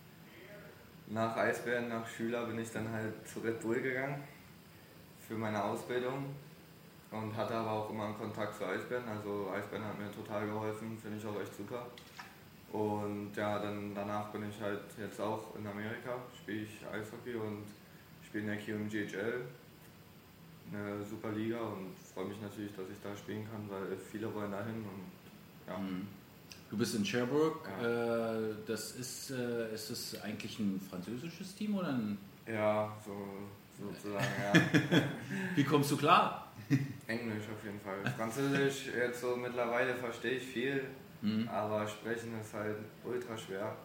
nach 1.08 1.36
Eisbären, 1.36 1.88
nach 1.88 2.06
Schüler 2.06 2.46
bin 2.46 2.60
ich 2.60 2.70
dann 2.70 2.88
halt 2.92 3.26
zu 3.26 3.40
Red 3.40 3.60
Bull 3.60 3.80
gegangen 3.80 4.22
für 5.26 5.34
meine 5.34 5.60
Ausbildung 5.64 6.26
und 7.10 7.36
hatte 7.36 7.54
aber 7.54 7.72
auch 7.72 7.90
immer 7.90 8.04
einen 8.04 8.18
Kontakt 8.18 8.54
zu 8.54 8.64
Eisbären. 8.66 9.08
Also 9.08 9.50
Eisbären 9.52 9.84
hat 9.84 9.98
mir 9.98 10.12
total 10.12 10.46
geholfen, 10.46 10.96
finde 10.96 11.18
ich 11.18 11.26
auch 11.26 11.40
echt 11.40 11.56
super. 11.56 11.86
Und 12.72 13.32
ja, 13.34 13.58
dann 13.58 13.92
danach 13.96 14.28
bin 14.28 14.48
ich 14.48 14.60
halt 14.60 14.82
jetzt 14.96 15.20
auch 15.20 15.56
in 15.56 15.66
Amerika, 15.66 16.14
spiele 16.40 16.62
ich 16.62 16.86
Eishockey 16.86 17.34
und 17.34 17.64
spiele 18.30 18.44
in 18.44 18.48
der 18.48 18.58
QMGHL, 18.58 19.40
eine 20.72 21.04
super 21.04 21.32
Liga 21.32 21.58
und 21.58 21.94
freue 22.14 22.26
mich 22.26 22.40
natürlich, 22.40 22.70
dass 22.76 22.88
ich 22.88 22.96
da 23.02 23.14
spielen 23.16 23.44
kann, 23.50 23.68
weil 23.68 23.96
viele 23.96 24.32
wollen 24.32 24.52
dahin 24.52 24.76
und 24.76 25.68
ja. 25.68 25.76
Mhm. 25.78 26.06
Du 26.70 26.76
bist 26.78 26.94
in 26.94 27.04
Sherbrooke. 27.04 27.68
Ja. 27.82 28.36
Äh, 28.38 28.54
das 28.66 28.92
ist, 28.92 29.30
äh, 29.32 29.74
ist 29.74 29.90
das 29.90 30.22
eigentlich 30.22 30.56
ein 30.60 30.80
französisches 30.88 31.56
Team 31.56 31.76
oder 31.76 31.88
ein 31.88 32.16
Ja, 32.46 32.96
so, 33.04 33.26
sozusagen, 33.84 34.24
ja. 34.54 35.02
Wie 35.56 35.64
kommst 35.64 35.90
du 35.90 35.96
klar? 35.96 36.52
Englisch 37.08 37.44
auf 37.52 37.64
jeden 37.64 37.80
Fall. 37.80 37.98
Französisch, 38.16 38.86
jetzt 38.96 39.20
so 39.20 39.34
mittlerweile 39.36 39.94
verstehe 39.96 40.32
ich 40.36 40.44
viel, 40.44 40.84
Mhm. 41.22 41.46
aber 41.48 41.86
sprechen 41.86 42.40
ist 42.40 42.54
halt 42.54 42.76
ultra 43.04 43.36
schwer. 43.36 43.76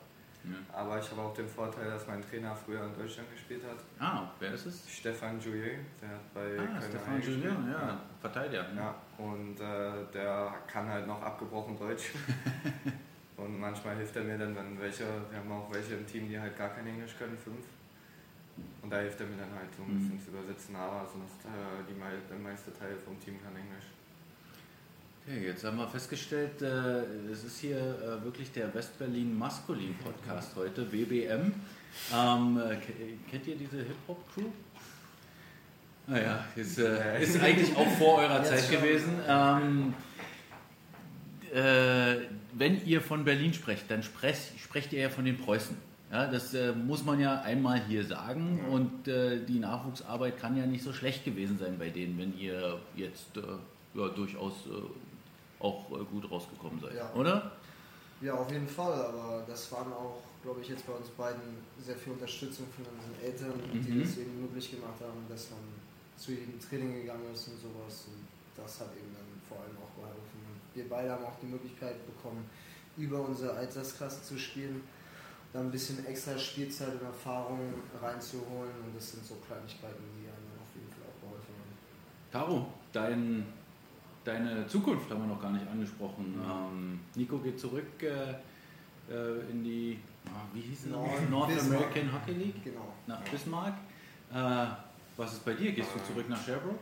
Ja. 0.48 0.78
Aber 0.80 1.00
ich 1.00 1.10
habe 1.12 1.22
auch 1.22 1.34
den 1.34 1.48
Vorteil, 1.48 1.90
dass 1.90 2.06
mein 2.08 2.22
Trainer 2.22 2.56
früher 2.56 2.84
in 2.86 2.94
Deutschland 2.96 3.30
gespielt 3.32 3.64
hat. 3.64 3.78
Ah, 4.00 4.30
wer 4.40 4.54
ist 4.54 4.66
es? 4.68 4.84
Stefan 4.90 5.40
Jouyer, 5.40 5.78
der 6.02 6.10
hat 6.10 6.34
bei 6.34 6.42
Ah, 6.60 6.66
Köln 6.80 6.82
Stefan 6.90 7.16
gespielt. 7.18 7.44
Julien, 7.44 7.72
ja, 7.72 8.00
Verteidiger. 8.22 8.66
Ja, 8.76 8.96
und 9.18 9.60
äh, 9.60 10.12
der 10.14 10.54
kann 10.68 10.88
halt 10.88 11.08
noch 11.08 11.22
abgebrochen 11.22 11.78
Deutsch. 11.78 12.12
und 13.38 13.60
manchmal 13.60 13.96
hilft 13.96 14.16
er 14.16 14.24
mir 14.24 14.38
dann, 14.38 14.56
wenn 14.56 14.80
welche, 14.80 15.06
wir 15.30 15.40
haben 15.40 15.52
auch 15.52 15.72
welche 15.74 15.96
im 15.96 16.06
Team, 16.06 16.28
die 16.30 16.40
halt 16.40 16.58
gar 16.58 16.70
kein 16.70 16.86
Englisch 16.88 17.16
können, 17.18 17.38
fünf. 17.38 17.66
Und 18.82 18.90
da 18.92 19.00
hilft 19.00 19.20
er 19.20 19.26
mir 19.28 19.38
dann 19.38 19.52
halt 19.54 19.74
so 19.76 19.84
ein 19.84 19.90
Mhm. 19.94 19.98
bisschen 20.00 20.20
zu 20.22 20.30
übersetzen, 20.32 20.76
aber 20.76 21.06
sonst 21.06 21.44
äh, 21.44 21.84
die, 21.90 21.96
der 22.30 22.38
meiste 22.38 22.72
Teil 22.72 22.96
vom 23.04 23.20
Team 23.20 23.42
kann 23.44 23.56
Englisch. 23.56 23.86
Okay, 25.28 25.48
jetzt 25.48 25.64
haben 25.64 25.78
wir 25.78 25.88
festgestellt, 25.88 26.62
äh, 26.62 27.02
es 27.32 27.44
ist 27.44 27.60
hier 27.60 27.78
äh, 27.78 28.24
wirklich 28.24 28.52
der 28.52 28.72
West-Berlin 28.74 29.36
Maskulin 29.38 29.96
Podcast 30.04 30.56
heute, 30.56 30.92
WBM. 30.92 31.52
Ähm, 32.14 32.60
äh, 32.60 32.76
ke- 32.76 33.18
kennt 33.32 33.48
ihr 33.48 33.56
diese 33.56 33.78
Hip-Hop-Crew? 33.78 34.44
Naja, 36.08 36.46
ist, 36.56 36.78
äh, 36.78 37.24
ist 37.24 37.40
eigentlich 37.42 37.76
auch 37.76 37.88
vor 37.98 38.20
eurer 38.20 38.44
Zeit 38.44 38.70
gewesen. 38.70 39.14
Ähm, 39.28 39.94
äh, 41.52 42.18
wenn 42.54 42.86
ihr 42.86 43.02
von 43.02 43.26
Berlin 43.26 43.54
sprecht, 43.56 43.90
dann 43.90 44.04
sprecht, 44.04 44.60
sprecht 44.60 44.94
ihr 44.94 45.02
ja 45.02 45.10
von 45.10 45.26
den 45.26 45.40
Preußen. 45.40 45.76
Ja, 46.12 46.28
das 46.28 46.54
äh, 46.54 46.72
muss 46.74 47.04
man 47.04 47.20
ja 47.20 47.42
einmal 47.42 47.82
hier 47.88 48.06
sagen 48.06 48.60
und 48.70 49.08
äh, 49.08 49.44
die 49.44 49.58
Nachwuchsarbeit 49.58 50.38
kann 50.38 50.56
ja 50.56 50.68
nicht 50.68 50.84
so 50.84 50.94
schlecht 50.94 51.26
gewesen 51.26 51.58
sein 51.58 51.80
bei 51.80 51.90
denen, 51.90 52.20
wenn 52.20 52.38
ihr 52.38 52.80
jetzt 52.96 53.36
äh, 53.38 53.42
ja, 54.00 54.08
durchaus 54.10 54.54
äh, 54.68 55.15
auch 55.66 55.92
äh, 55.92 56.04
gut 56.06 56.30
rausgekommen 56.30 56.80
seid, 56.80 56.96
Ja. 56.96 57.12
oder? 57.14 57.52
Ja, 58.22 58.34
auf 58.36 58.50
jeden 58.52 58.68
Fall, 58.68 58.94
aber 58.94 59.44
das 59.48 59.72
waren 59.74 59.92
auch, 59.92 60.22
glaube 60.42 60.62
ich, 60.62 60.70
jetzt 60.70 60.86
bei 60.88 60.94
uns 60.94 61.10
beiden 61.10 61.42
sehr 61.84 61.96
viel 61.98 62.14
Unterstützung 62.14 62.66
von 62.76 62.86
unseren 62.86 63.16
Eltern, 63.22 63.54
die 63.74 63.92
Mhm. 63.92 64.02
das 64.04 64.18
eben 64.18 64.42
möglich 64.42 64.72
gemacht 64.72 65.00
haben, 65.02 65.22
dass 65.28 65.50
man 65.52 65.60
zu 66.18 66.32
jedem 66.32 66.58
Training 66.60 66.94
gegangen 67.02 67.28
ist 67.34 67.48
und 67.50 67.58
sowas. 67.60 68.06
Und 68.08 68.24
das 68.56 68.80
hat 68.80 68.92
eben 68.96 69.12
dann 69.14 69.28
vor 69.50 69.58
allem 69.60 69.76
auch 69.84 69.92
geholfen. 70.00 70.40
Wir 70.74 70.88
beide 70.88 71.12
haben 71.12 71.26
auch 71.26 71.38
die 71.42 71.48
Möglichkeit 71.48 71.98
bekommen, 72.08 72.50
über 72.98 73.20
unsere 73.20 73.52
Altersklasse 73.54 74.24
zu 74.24 74.38
spielen, 74.40 74.82
dann 75.52 75.66
ein 75.68 75.72
bisschen 75.72 76.06
extra 76.06 76.38
Spielzeit 76.38 76.94
und 76.94 77.04
Erfahrung 77.06 77.60
reinzuholen. 78.02 78.72
Und 78.86 78.96
das 78.96 79.12
sind 79.12 79.26
so 79.26 79.36
Kleinigkeiten, 79.46 80.04
die 80.16 80.28
einem 80.28 80.56
auf 80.64 80.72
jeden 80.74 80.90
Fall 80.96 81.04
auch 81.12 81.20
geholfen 81.22 81.54
haben. 81.60 81.74
Taro, 82.32 82.68
dein, 82.94 83.46
deine 84.26 84.68
Zukunft 84.68 85.10
haben 85.10 85.22
wir 85.22 85.28
noch 85.28 85.42
gar 85.42 85.52
nicht 85.52 85.68
angesprochen. 85.68 86.36
Ähm, 86.44 87.00
Nico 87.16 87.38
geht 87.38 87.60
zurück 87.60 87.86
äh, 88.02 88.32
äh, 89.12 89.50
in 89.52 89.64
die, 89.64 90.00
ah, 90.28 90.42
wie 90.54 90.62
hieß 90.62 90.86
es 90.86 90.92
North 90.92 91.48
Bismarck. 91.48 91.82
American 91.82 92.14
Hockey 92.14 92.32
League 92.34 92.64
Genau. 92.64 92.94
nach 93.08 93.22
Bismarck. 93.22 93.76
Äh, 94.34 94.66
was 95.18 95.34
ist 95.34 95.46
bei 95.46 95.54
dir? 95.54 95.72
Gehst 95.72 95.92
du 95.96 96.04
zurück 96.12 96.28
nach 96.28 96.44
Sherbrooke? 96.44 96.80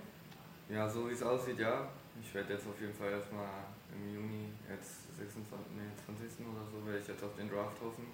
Ja, 0.69 0.89
so 0.89 1.07
wie 1.07 1.13
es 1.13 1.21
aussieht, 1.21 1.59
ja. 1.59 1.87
Ich 2.21 2.33
werde 2.33 2.53
jetzt 2.53 2.65
auf 2.67 2.79
jeden 2.79 2.93
Fall 2.93 3.11
erstmal 3.11 3.45
im 3.93 4.15
Juni, 4.15 4.45
jetzt 4.69 5.13
26, 5.17 5.43
nee, 5.75 5.89
20. 6.05 6.47
oder 6.47 6.63
so, 6.65 6.85
werde 6.85 6.99
ich 6.99 7.07
jetzt 7.07 7.23
auf 7.23 7.35
den 7.35 7.49
Draft 7.49 7.77
hoffen. 7.81 8.05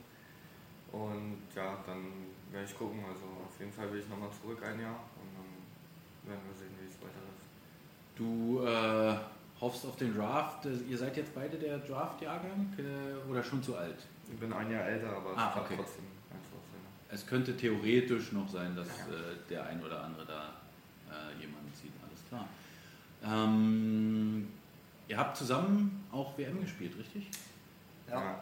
Und 0.92 1.38
ja, 1.56 1.78
dann 1.86 2.26
werde 2.52 2.66
ich 2.66 2.76
gucken. 2.76 3.00
Also 3.06 3.26
auf 3.46 3.54
jeden 3.60 3.72
Fall 3.72 3.92
will 3.94 4.00
ich 4.00 4.10
nochmal 4.10 4.30
zurück 4.42 4.58
ein 4.66 4.80
Jahr 4.82 5.00
und 5.22 5.30
dann 5.38 5.50
werden 6.26 6.42
wir 6.50 6.56
sehen, 6.58 6.74
wie 6.82 6.88
es 6.90 6.98
weiterläuft. 6.98 7.46
Du 8.20 8.62
äh, 8.66 9.16
hoffst 9.62 9.86
auf 9.86 9.96
den 9.96 10.14
Draft. 10.14 10.66
Ihr 10.88 10.98
seid 10.98 11.16
jetzt 11.16 11.34
beide 11.34 11.58
der 11.58 11.78
Draft-Jahrgang 11.80 12.68
äh, 12.78 13.30
oder 13.32 13.42
schon 13.42 13.64
zu 13.64 13.76
alt? 13.78 13.96
Ich 14.32 14.38
bin 14.38 14.52
ein 14.52 14.70
Jahr 14.70 14.84
älter, 14.86 15.10
aber 15.16 15.36
Ah, 15.38 15.54
es 15.56 15.62
okay. 15.62 15.74
trotzdem. 15.78 16.04
Es 17.12 17.26
könnte 17.26 17.56
theoretisch 17.58 18.34
noch 18.34 18.48
sein, 18.50 18.76
dass 18.76 18.88
äh, 18.88 19.38
der 19.50 19.66
ein 19.66 19.82
oder 19.84 20.04
andere 20.04 20.26
da 20.26 20.54
äh, 21.10 21.42
jemanden 21.42 21.74
zieht, 21.74 21.92
alles 22.08 22.22
klar. 22.28 22.48
Ähm, 23.24 24.48
ihr 25.08 25.18
habt 25.18 25.36
zusammen 25.38 26.06
auch 26.12 26.38
WM 26.38 26.62
gespielt, 26.62 26.96
richtig? 27.00 27.30
Ja, 28.10 28.40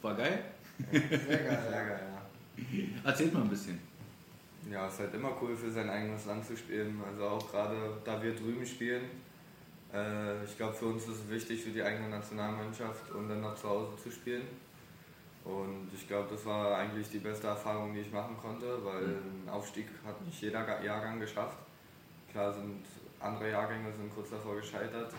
War 0.00 0.14
geil? 0.14 0.44
sehr 0.90 1.00
geil. 1.00 1.18
Sehr 1.28 1.82
ja. 1.82 1.88
geil, 1.88 2.00
ja. 2.14 3.08
Erzählt 3.10 3.34
mal 3.34 3.42
ein 3.42 3.48
bisschen. 3.50 3.78
Ja, 4.70 4.86
es 4.86 4.94
ist 4.94 5.00
halt 5.00 5.14
immer 5.14 5.32
cool 5.40 5.56
für 5.56 5.70
sein 5.70 5.90
eigenes 5.90 6.26
Land 6.26 6.44
zu 6.46 6.56
spielen. 6.56 7.02
Also 7.06 7.24
auch 7.26 7.50
gerade 7.50 7.76
da 8.04 8.22
wir 8.22 8.34
drüben 8.34 8.64
spielen. 8.64 9.04
Äh, 9.92 10.44
ich 10.44 10.56
glaube, 10.56 10.72
für 10.74 10.86
uns 10.86 11.02
ist 11.04 11.24
es 11.24 11.28
wichtig 11.30 11.62
für 11.62 11.70
die 11.70 11.82
eigene 11.82 12.08
Nationalmannschaft 12.08 13.10
und 13.10 13.28
dann 13.28 13.40
noch 13.40 13.54
zu 13.54 13.68
Hause 13.68 13.96
zu 14.02 14.10
spielen. 14.10 14.46
Und 15.44 15.88
ich 15.92 16.06
glaube, 16.06 16.28
das 16.30 16.46
war 16.46 16.76
eigentlich 16.76 17.10
die 17.10 17.18
beste 17.18 17.48
Erfahrung, 17.48 17.92
die 17.92 18.00
ich 18.00 18.12
machen 18.12 18.36
konnte, 18.40 18.82
weil 18.84 19.04
ein 19.04 19.48
Aufstieg 19.50 19.88
hat 20.06 20.20
nicht 20.24 20.40
jeder 20.40 20.62
Ga- 20.62 20.80
Jahrgang 20.82 21.18
geschafft. 21.18 21.58
Klar 22.30 22.52
sind 22.52 22.84
andere 23.18 23.50
Jahrgänge 23.50 23.92
sind 23.92 24.14
kurz 24.14 24.30
davor 24.30 24.56
gescheitert, 24.56 25.12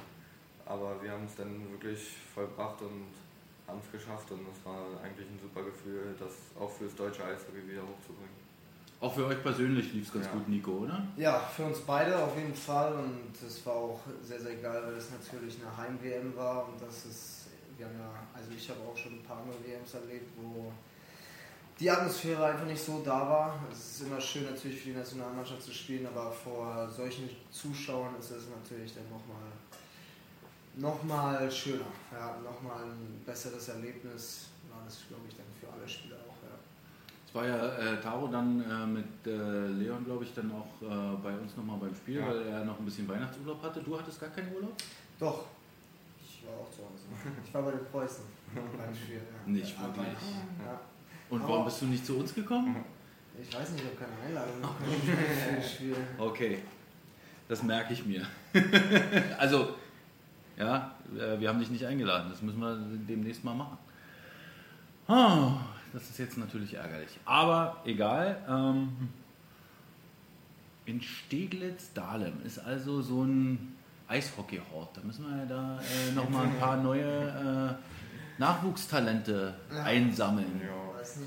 aber 0.66 1.02
wir 1.04 1.12
haben 1.12 1.26
es 1.26 1.36
dann 1.36 1.70
wirklich 1.72 2.18
vollbracht 2.34 2.82
und 2.82 3.08
haben 3.68 3.80
es 3.86 3.92
geschafft 3.92 4.32
und 4.32 4.48
das 4.48 4.66
war 4.66 4.86
eigentlich 5.04 5.28
ein 5.28 5.40
super 5.40 5.64
Gefühl, 5.64 6.16
das 6.18 6.32
auch 6.60 6.70
fürs 6.72 6.96
deutsche 6.96 7.24
Eishockey 7.24 7.68
wieder 7.68 7.82
hochzubringen. 7.82 8.43
Auch 9.04 9.14
für 9.14 9.26
euch 9.26 9.44
persönlich 9.44 9.92
lief 9.92 10.08
es 10.08 10.14
ganz 10.14 10.26
Ja. 10.28 10.32
gut, 10.32 10.48
Nico, 10.48 10.72
oder? 10.72 11.06
Ja, 11.18 11.38
für 11.40 11.66
uns 11.66 11.80
beide 11.82 12.18
auf 12.18 12.38
jeden 12.38 12.56
Fall 12.56 12.94
und 12.94 13.34
es 13.46 13.66
war 13.66 13.74
auch 13.76 14.00
sehr, 14.22 14.40
sehr 14.40 14.56
geil, 14.56 14.82
weil 14.86 14.94
es 14.94 15.12
natürlich 15.12 15.58
eine 15.62 15.76
Heim-WM 15.76 16.34
war 16.38 16.70
und 16.70 16.82
das 16.82 17.06
ist, 17.06 17.48
wir 17.78 17.86
haben 17.86 18.00
ja, 18.00 18.10
also 18.34 18.50
ich 18.56 18.70
habe 18.70 18.80
auch 18.80 18.96
schon 18.96 19.16
ein 19.20 19.24
paar 19.24 19.40
andere 19.40 19.58
WMs 19.62 19.94
erlebt, 19.96 20.32
wo 20.38 20.72
die 21.78 21.92
Atmosphäre 21.92 22.46
einfach 22.46 22.66
nicht 22.66 22.82
so 22.82 23.02
da 23.04 23.28
war. 23.28 23.60
Es 23.70 24.00
ist 24.00 24.08
immer 24.08 24.22
schön 24.22 24.46
natürlich 24.46 24.80
für 24.80 24.90
die 24.92 24.96
Nationalmannschaft 24.96 25.64
zu 25.64 25.74
spielen, 25.74 26.08
aber 26.08 26.32
vor 26.32 26.90
solchen 26.90 27.30
Zuschauern 27.52 28.16
ist 28.18 28.32
es 28.32 28.46
natürlich 28.48 28.94
dann 28.94 29.10
nochmal 29.10 29.52
noch 30.76 31.04
mal 31.04 31.52
schöner, 31.52 31.92
ja, 32.12 32.38
nochmal 32.42 32.86
ein 32.86 33.22
besseres 33.26 33.68
Erlebnis 33.68 34.46
war 34.72 34.82
das, 34.86 35.00
glaube 35.10 35.24
ich, 35.28 35.36
dann 35.36 35.46
für 35.60 35.68
alle 35.72 35.88
Spieler 35.88 36.16
auch, 36.28 36.33
war 37.34 37.46
ja 37.48 37.68
äh, 37.78 38.00
Taro 38.02 38.28
dann 38.28 38.62
äh, 38.62 38.86
mit 38.86 39.06
äh, 39.26 39.68
Leon, 39.68 40.06
glaube 40.06 40.24
ich, 40.24 40.34
dann 40.34 40.52
auch 40.52 40.82
äh, 40.82 41.16
bei 41.24 41.36
uns 41.36 41.56
nochmal 41.58 41.78
beim 41.80 41.96
Spiel, 41.96 42.20
Ja. 42.20 42.28
weil 42.28 42.42
er 42.48 42.64
noch 42.66 42.78
ein 42.80 42.86
bisschen 42.86 43.08
Weihnachtsurlaub 43.08 43.62
hatte. 43.64 43.82
Du 43.82 43.98
hattest 43.98 44.20
gar 44.20 44.30
keinen 44.30 44.54
Urlaub? 44.54 44.74
Doch, 45.20 45.46
ich 46.22 46.44
war 46.46 46.54
auch 46.54 46.70
zu 46.72 46.84
Hause. 46.84 47.34
Ich 47.46 47.54
war 47.54 47.64
bei 47.64 47.72
den 47.72 47.86
Preußen 47.86 48.26
beim 48.78 48.96
Spiel. 48.96 49.16
Ja. 49.16 49.52
Nicht 49.52 49.82
wirklich. 49.82 50.06
Ja. 50.08 50.80
Und 51.30 51.42
Aber- 51.42 51.50
warum 51.54 51.66
bist 51.66 51.82
du 51.82 51.86
nicht 51.86 52.06
zu 52.06 52.18
uns 52.18 52.34
gekommen? 52.34 52.76
Ich 53.42 53.52
weiß 53.56 53.72
nicht, 53.72 53.84
ich 53.84 53.90
habe 53.90 54.12
keine 54.12 54.28
Einladung 54.28 54.62
bekommen 54.62 55.02
für 55.50 55.56
das 55.56 55.72
Spiel. 55.72 55.96
Okay, 56.20 56.60
das 57.50 57.64
merke 57.64 57.94
ich 57.94 58.06
mir. 58.06 58.24
also, 59.40 59.70
ja, 60.56 60.94
äh, 61.18 61.40
wir 61.40 61.50
haben 61.50 61.58
dich 61.58 61.72
nicht 61.72 61.84
eingeladen. 61.84 62.30
Das 62.30 62.44
müssen 62.44 62.60
wir 62.60 62.76
demnächst 63.08 63.44
mal 63.44 63.56
machen. 63.56 63.78
Ah, 65.08 65.58
das 65.94 66.10
ist 66.10 66.18
jetzt 66.20 66.38
natürlich 66.38 66.74
ärgerlich. 66.74 67.20
Aber 67.26 67.78
egal. 67.86 68.38
Ähm, 68.50 69.10
in 70.86 71.02
Steglitz-Dahlem 71.02 72.34
ist 72.46 72.60
also 72.60 73.02
so 73.02 73.24
ein 73.24 73.76
Eishockey-Hort. 74.08 74.98
Da 74.98 75.02
müssen 75.02 75.26
wir 75.30 75.38
ja 75.38 75.46
da 75.46 75.80
äh, 75.80 76.12
nochmal 76.14 76.46
ein 76.48 76.60
paar 76.60 76.76
neue 76.78 77.78
äh, 77.80 78.40
Nachwuchstalente 78.40 79.54
Ja. 79.74 79.84
einsammeln. 79.84 80.62
Ja. 80.62 80.70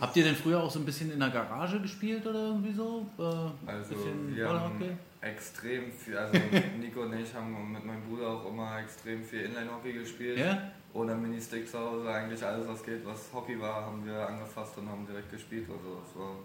Habt 0.00 0.16
ihr 0.16 0.24
denn 0.24 0.34
früher 0.34 0.62
auch 0.62 0.70
so 0.70 0.78
ein 0.78 0.84
bisschen 0.86 1.10
in 1.12 1.20
der 1.20 1.28
Garage 1.30 1.80
gespielt 1.80 2.26
oder 2.26 2.46
irgendwie 2.48 2.72
so? 2.72 3.06
Äh, 3.18 3.70
Also 3.70 3.94
bisschen 3.94 4.34
wir 4.34 4.48
haben 4.48 4.82
extrem 5.20 5.90
viel, 5.92 6.16
also 6.16 6.32
Nico 6.80 7.02
und 7.02 7.12
ich 7.14 7.32
haben 7.34 7.72
mit 7.72 7.84
meinem 7.84 8.02
Bruder 8.04 8.28
auch 8.28 8.46
immer 8.46 8.78
extrem 8.80 9.22
viel 9.22 9.40
Inline-Hockey 9.40 9.92
gespielt. 9.92 10.38
Ja? 10.38 10.58
Ohne 10.96 11.14
Ministick 11.14 11.68
zu 11.68 11.78
Hause, 11.78 12.08
eigentlich 12.10 12.42
alles 12.44 12.66
was 12.66 12.82
geht, 12.82 13.04
was 13.04 13.30
Hockey 13.32 13.60
war, 13.60 13.84
haben 13.86 14.04
wir 14.06 14.26
angefasst 14.28 14.78
und 14.78 14.88
haben 14.88 15.06
direkt 15.06 15.30
gespielt. 15.30 15.66
Also 15.68 16.00
es 16.06 16.18
war 16.18 16.36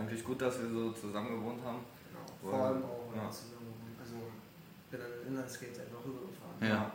eigentlich 0.00 0.22
gut, 0.24 0.40
dass 0.40 0.60
wir 0.60 0.68
so 0.68 0.92
zusammen 0.92 1.30
gewohnt 1.40 1.60
haben. 1.64 1.78
Genau. 2.12 2.50
Vor 2.52 2.66
allem 2.66 2.82
auch 2.84 3.08
Ja. 3.16 3.22
ja. 3.24 3.30
zusammen. 3.30 3.74
Also 4.00 4.14
bin 4.90 5.00
an 5.00 5.06
den 5.10 5.28
Inlineskates 5.32 5.80
einfach 5.80 6.04
rübergefahren. 6.04 6.56
Ja. 6.60 6.92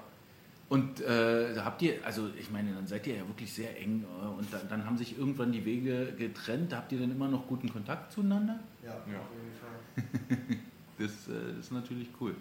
Und 0.69 1.01
äh, 1.01 1.53
da 1.53 1.65
habt 1.65 1.81
ihr, 1.81 1.95
also 2.05 2.29
ich 2.39 2.49
meine, 2.49 2.73
dann 2.73 2.87
seid 2.87 3.05
ihr 3.05 3.15
ja 3.17 3.27
wirklich 3.27 3.51
sehr 3.51 3.77
eng 3.77 4.05
äh, 4.05 4.25
und 4.39 4.53
dann, 4.53 4.69
dann 4.69 4.85
haben 4.85 4.97
sich 4.97 5.17
irgendwann 5.19 5.51
die 5.51 5.65
Wege 5.65 6.13
getrennt. 6.17 6.73
Habt 6.73 6.93
ihr 6.93 6.99
denn 6.99 7.11
immer 7.11 7.27
noch 7.27 7.45
guten 7.45 7.69
Kontakt 7.69 8.13
zueinander? 8.13 8.57
Ja, 8.81 8.91
Ja. 8.91 9.19
auf 9.19 9.27
jeden 9.35 9.53
Fall. 9.59 10.57
Das 10.97 11.11
äh, 11.27 11.59
ist 11.59 11.71
natürlich 11.71 12.09
cool. 12.21 12.35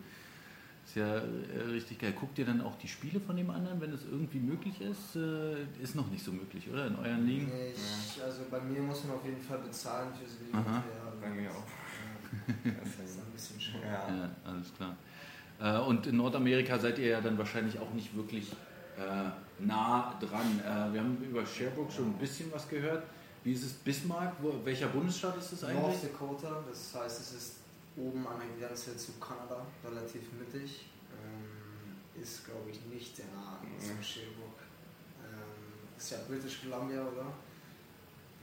Ist 0.90 0.96
ja 0.96 1.18
äh, 1.18 1.70
richtig 1.70 2.00
geil. 2.00 2.12
Guckt 2.18 2.36
ihr 2.40 2.44
dann 2.44 2.60
auch 2.62 2.76
die 2.78 2.88
Spiele 2.88 3.20
von 3.20 3.36
dem 3.36 3.48
anderen, 3.48 3.80
wenn 3.80 3.92
es 3.92 4.00
irgendwie 4.10 4.40
möglich 4.40 4.80
ist? 4.80 5.14
Äh, 5.14 5.62
ist 5.80 5.94
noch 5.94 6.10
nicht 6.10 6.24
so 6.24 6.32
möglich, 6.32 6.68
oder? 6.68 6.88
In 6.88 6.96
euren 6.96 7.24
Ligen? 7.24 7.46
Nee, 7.46 7.70
ich, 7.70 8.20
also 8.20 8.42
bei 8.50 8.60
mir 8.60 8.82
muss 8.82 9.04
man 9.04 9.14
auf 9.14 9.24
jeden 9.24 9.40
Fall 9.40 9.58
bezahlen 9.58 10.08
fürs 10.12 10.32
Aha. 10.52 10.82
Videomaterial. 10.82 11.12
Bei 11.20 11.28
mir 11.28 11.48
auch. 11.48 11.62
Ja, 12.64 12.72
das 12.80 13.08
ist 13.08 13.20
ein 13.20 13.32
bisschen 13.32 13.60
schwer. 13.60 13.82
Ja. 13.84 14.16
Ja, 14.16 14.30
alles 14.44 14.74
klar. 14.74 14.96
Äh, 15.60 15.86
und 15.86 16.08
in 16.08 16.16
Nordamerika 16.16 16.76
seid 16.76 16.98
ihr 16.98 17.06
ja 17.06 17.20
dann 17.20 17.38
wahrscheinlich 17.38 17.78
auch 17.78 17.92
nicht 17.92 18.16
wirklich 18.16 18.50
äh, 18.98 19.30
nah 19.60 20.18
dran. 20.18 20.58
Äh, 20.58 20.92
wir 20.92 21.02
haben 21.02 21.18
über 21.22 21.46
Sherbrooke 21.46 21.92
schon 21.92 22.06
ein 22.06 22.18
bisschen 22.18 22.50
was 22.50 22.68
gehört. 22.68 23.04
Wie 23.44 23.52
ist 23.52 23.62
es 23.62 23.74
Bismarck? 23.74 24.34
Wo, 24.40 24.54
welcher 24.64 24.88
Bundesstaat 24.88 25.36
ist 25.38 25.52
es 25.52 25.62
North 25.62 25.76
eigentlich? 25.76 26.00
Dakota, 26.10 26.64
das 26.68 27.00
heißt, 27.00 27.20
es 27.20 27.32
ist 27.32 27.54
oben 28.00 28.26
an 28.26 28.40
der 28.40 28.68
Grenze 28.68 28.96
zu 28.96 29.12
Kanada, 29.20 29.66
relativ 29.84 30.32
mittig. 30.32 30.88
Ähm, 31.12 32.20
ist, 32.20 32.44
glaube 32.44 32.70
ich, 32.70 32.84
nicht 32.86 33.16
sehr 33.16 33.26
nah 33.34 33.58
zum 33.78 33.96
Mhm. 33.96 34.02
Sherbrooke. 34.02 34.62
Ähm, 35.22 35.96
ist 35.96 36.10
ja 36.10 36.18
British 36.28 36.62
Columbia, 36.62 37.02
oder? 37.02 37.26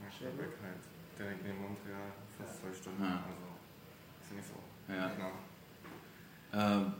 Ja, 0.00 0.08
Quebec 0.16 0.50
halt. 0.62 0.82
Direkt 1.18 1.42
neben 1.44 1.60
Montreal, 1.60 2.12
fast 2.38 2.60
zwei 2.60 2.72
Stunden. 2.72 3.02
Ja. 3.02 3.24
Also, 3.26 3.48
ist 4.22 4.32
nicht 4.32 4.46
so. 4.46 4.92
Ja. 4.92 5.08
Genau. 5.14 5.32
Ähm, 6.54 6.92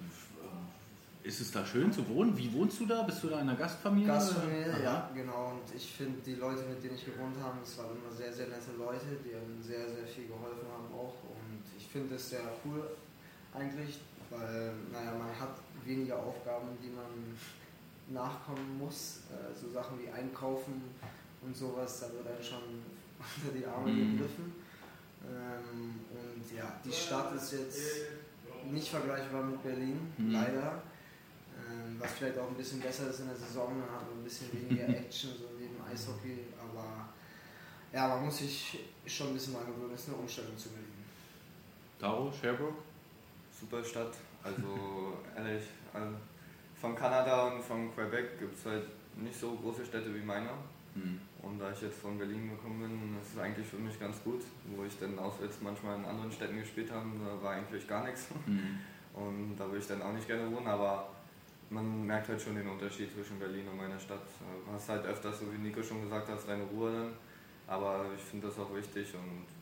ist 1.22 1.40
es 1.40 1.50
da 1.50 1.64
schön 1.64 1.92
zu 1.92 2.08
wohnen? 2.08 2.36
Wie 2.36 2.52
wohnst 2.54 2.80
du 2.80 2.86
da? 2.86 3.02
Bist 3.02 3.22
du 3.22 3.28
da 3.28 3.36
in 3.40 3.48
einer 3.48 3.56
Gastfamilie? 3.56 4.06
Gastfamilie, 4.06 4.72
Aha. 4.72 4.82
ja, 4.82 5.10
genau. 5.14 5.50
Und 5.50 5.74
ich 5.74 5.92
finde, 5.92 6.20
die 6.24 6.34
Leute, 6.36 6.62
mit 6.62 6.82
denen 6.82 6.94
ich 6.94 7.04
gewohnt 7.04 7.36
habe, 7.42 7.58
das 7.60 7.76
waren 7.78 7.96
immer 7.96 8.10
sehr, 8.10 8.32
sehr 8.32 8.46
nette 8.48 8.72
Leute, 8.78 9.04
die 9.24 9.34
einem 9.34 9.60
sehr, 9.62 9.88
sehr 9.88 10.06
viel 10.06 10.26
geholfen 10.26 10.66
haben 10.72 10.86
auch. 10.94 11.14
Finde 11.98 12.14
es 12.14 12.30
sehr 12.30 12.40
cool 12.64 12.88
eigentlich, 13.52 13.98
weil, 14.30 14.72
naja, 14.92 15.14
man 15.18 15.36
hat 15.36 15.56
weniger 15.84 16.16
Aufgaben, 16.16 16.68
die 16.80 16.90
man 16.90 17.36
nachkommen 18.22 18.78
muss. 18.78 19.22
Äh, 19.32 19.52
so 19.52 19.68
Sachen 19.68 19.98
wie 19.98 20.08
Einkaufen 20.08 20.80
und 21.42 21.56
sowas, 21.56 21.98
da 22.00 22.12
wird 22.12 22.24
einem 22.28 22.40
schon 22.40 22.62
unter 23.42 23.58
die 23.58 23.66
Arme 23.66 23.90
Mhm. 23.90 24.12
gegriffen. 24.16 24.52
Ähm, 25.26 25.94
und 26.12 26.56
ja, 26.56 26.78
die 26.84 26.92
Stadt 26.92 27.34
ist 27.34 27.50
jetzt 27.52 27.80
nicht 28.70 28.88
vergleichbar 28.90 29.42
mit 29.42 29.60
Berlin, 29.64 30.12
Mhm. 30.18 30.30
leider. 30.30 30.80
Ähm, 31.68 31.96
was 31.98 32.12
vielleicht 32.12 32.38
auch 32.38 32.46
ein 32.46 32.54
bisschen 32.54 32.78
besser 32.80 33.10
ist 33.10 33.18
in 33.18 33.26
der 33.26 33.34
Saison, 33.36 33.72
dann 33.80 33.90
hat 33.92 34.08
man 34.08 34.20
ein 34.20 34.24
bisschen 34.24 34.52
weniger 34.52 34.88
Action, 35.00 35.30
so 35.36 35.46
neben 35.58 35.74
Eishockey, 35.82 36.44
aber 36.62 37.08
ja, 37.92 38.06
man 38.06 38.24
muss 38.26 38.38
sich 38.38 38.78
schon 39.04 39.28
ein 39.28 39.34
bisschen 39.34 39.54
mal 39.54 39.64
gewöhnen, 39.64 39.94
es 39.96 40.02
ist 40.02 40.08
eine 40.10 40.18
Umstellung 40.18 40.56
zu 40.56 40.68
Berlin. 40.68 40.86
Taro, 41.98 42.32
Sherbrooke? 42.32 42.78
Super 43.58 43.82
Stadt. 43.82 44.14
Also 44.42 45.18
ehrlich, 45.36 45.64
von 46.80 46.94
Kanada 46.94 47.48
und 47.48 47.62
von 47.62 47.92
Quebec 47.92 48.38
gibt 48.38 48.56
es 48.56 48.66
halt 48.66 48.84
nicht 49.16 49.38
so 49.38 49.52
große 49.52 49.84
Städte 49.84 50.14
wie 50.14 50.24
meine. 50.24 50.50
Hm. 50.94 51.20
Und 51.42 51.58
da 51.58 51.70
ich 51.72 51.82
jetzt 51.82 52.00
von 52.00 52.18
Berlin 52.18 52.50
gekommen 52.50 52.80
bin, 52.80 53.20
ist 53.20 53.34
es 53.34 53.38
eigentlich 53.38 53.66
für 53.66 53.76
mich 53.76 53.98
ganz 53.98 54.22
gut. 54.22 54.42
Wo 54.76 54.84
ich 54.84 54.98
dann 54.98 55.18
auswärts 55.18 55.56
manchmal 55.60 55.98
in 55.98 56.04
anderen 56.04 56.30
Städten 56.30 56.58
gespielt 56.58 56.90
habe, 56.90 57.06
da 57.18 57.42
war 57.42 57.52
eigentlich 57.52 57.86
gar 57.88 58.04
nichts. 58.04 58.28
Hm. 58.44 58.78
Und 59.14 59.56
da 59.58 59.64
würde 59.64 59.78
ich 59.78 59.86
dann 59.86 60.02
auch 60.02 60.12
nicht 60.12 60.28
gerne 60.28 60.50
wohnen, 60.54 60.68
aber 60.68 61.08
man 61.70 62.06
merkt 62.06 62.28
halt 62.28 62.40
schon 62.40 62.54
den 62.54 62.68
Unterschied 62.68 63.12
zwischen 63.12 63.38
Berlin 63.38 63.66
und 63.66 63.76
meiner 63.76 63.98
Stadt. 63.98 64.22
Du 64.64 64.72
hast 64.72 64.88
halt 64.88 65.04
öfters, 65.04 65.40
so 65.40 65.52
wie 65.52 65.58
Nico 65.58 65.82
schon 65.82 66.02
gesagt 66.02 66.28
hat, 66.28 66.38
deine 66.46 66.62
Ruhe 66.62 66.92
dann. 66.92 67.12
Aber 67.66 68.06
ich 68.16 68.22
finde 68.22 68.46
das 68.46 68.58
auch 68.58 68.72
wichtig 68.74 69.12
und. 69.14 69.57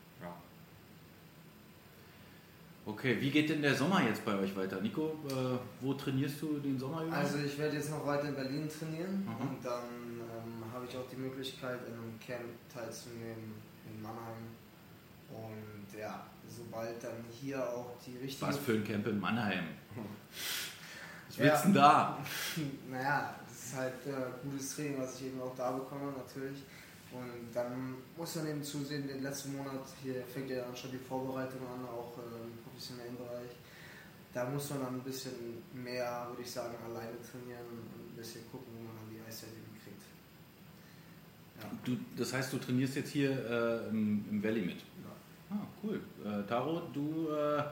Okay, 2.88 3.16
wie 3.20 3.30
geht 3.32 3.50
denn 3.50 3.62
der 3.62 3.74
Sommer 3.74 4.00
jetzt 4.06 4.24
bei 4.24 4.38
euch 4.38 4.54
weiter? 4.54 4.80
Nico, 4.80 5.16
äh, 5.28 5.58
wo 5.80 5.94
trainierst 5.94 6.40
du 6.40 6.58
den 6.60 6.78
Sommer 6.78 7.02
über? 7.02 7.16
Also 7.16 7.38
ich 7.38 7.58
werde 7.58 7.74
jetzt 7.76 7.90
noch 7.90 8.06
weiter 8.06 8.28
in 8.28 8.34
Berlin 8.36 8.68
trainieren 8.68 9.24
Mhm. 9.24 9.48
und 9.48 9.64
dann 9.64 9.82
ähm, 10.20 10.72
habe 10.72 10.86
ich 10.88 10.96
auch 10.96 11.08
die 11.10 11.16
Möglichkeit, 11.16 11.80
in 11.88 11.94
einem 11.94 12.18
Camp 12.24 12.44
teilzunehmen 12.72 13.54
in 13.90 14.00
Mannheim. 14.00 14.54
Und 15.28 15.98
ja, 15.98 16.24
sobald 16.48 17.02
dann 17.02 17.24
hier 17.32 17.58
auch 17.60 17.96
die 18.06 18.18
richtige... 18.18 18.46
Was 18.52 18.58
für 18.58 18.74
ein 18.74 18.84
Camp 18.84 19.04
in 19.08 19.18
Mannheim? 19.18 19.64
Was 21.28 21.36
Ja. 21.38 21.44
willst 21.44 21.64
du 21.64 21.68
denn 21.68 21.74
da? 21.74 22.18
Naja, 22.88 23.34
das 23.48 23.64
ist 23.64 23.76
halt 23.76 23.94
äh, 24.06 24.48
gutes 24.48 24.76
Training, 24.76 25.00
was 25.00 25.18
ich 25.20 25.26
eben 25.26 25.40
auch 25.42 25.56
da 25.56 25.72
bekomme, 25.72 26.12
natürlich. 26.16 26.58
Und 27.16 27.54
dann 27.54 27.94
muss 28.16 28.36
man 28.36 28.48
eben 28.48 28.62
zusehen, 28.62 29.08
den 29.08 29.22
letzten 29.22 29.56
Monat, 29.56 29.86
hier 30.02 30.22
fängt 30.24 30.50
ja 30.50 30.64
dann 30.64 30.76
schon 30.76 30.90
die 30.90 30.98
Vorbereitung 30.98 31.60
an, 31.60 31.84
auch 31.86 32.18
äh, 32.18 32.44
im 32.44 32.58
professionellen 32.64 33.16
Bereich. 33.16 33.50
Da 34.34 34.44
muss 34.50 34.68
man 34.70 34.80
dann 34.80 34.94
ein 34.96 35.00
bisschen 35.00 35.62
mehr, 35.72 36.26
würde 36.28 36.42
ich 36.42 36.50
sagen, 36.50 36.74
alleine 36.84 37.16
trainieren 37.22 37.66
und 37.70 38.12
ein 38.12 38.16
bisschen 38.16 38.42
gucken, 38.50 38.66
wo 38.76 38.84
man 38.84 38.96
dann 38.96 39.10
die 39.10 39.20
Eiszeit 39.26 39.50
eben 39.50 39.72
kriegt. 39.82 40.02
Ja. 41.62 41.70
Du, 41.84 41.96
das 42.16 42.32
heißt, 42.32 42.52
du 42.52 42.58
trainierst 42.58 42.96
jetzt 42.96 43.10
hier 43.10 43.30
äh, 43.30 43.88
im, 43.88 44.24
im 44.30 44.42
Valley 44.42 44.62
mit? 44.62 44.82
Ah, 45.48 45.66
cool. 45.82 46.00
Äh, 46.24 46.42
Taro, 46.48 46.82
du 46.92 47.28
äh, 47.30 47.62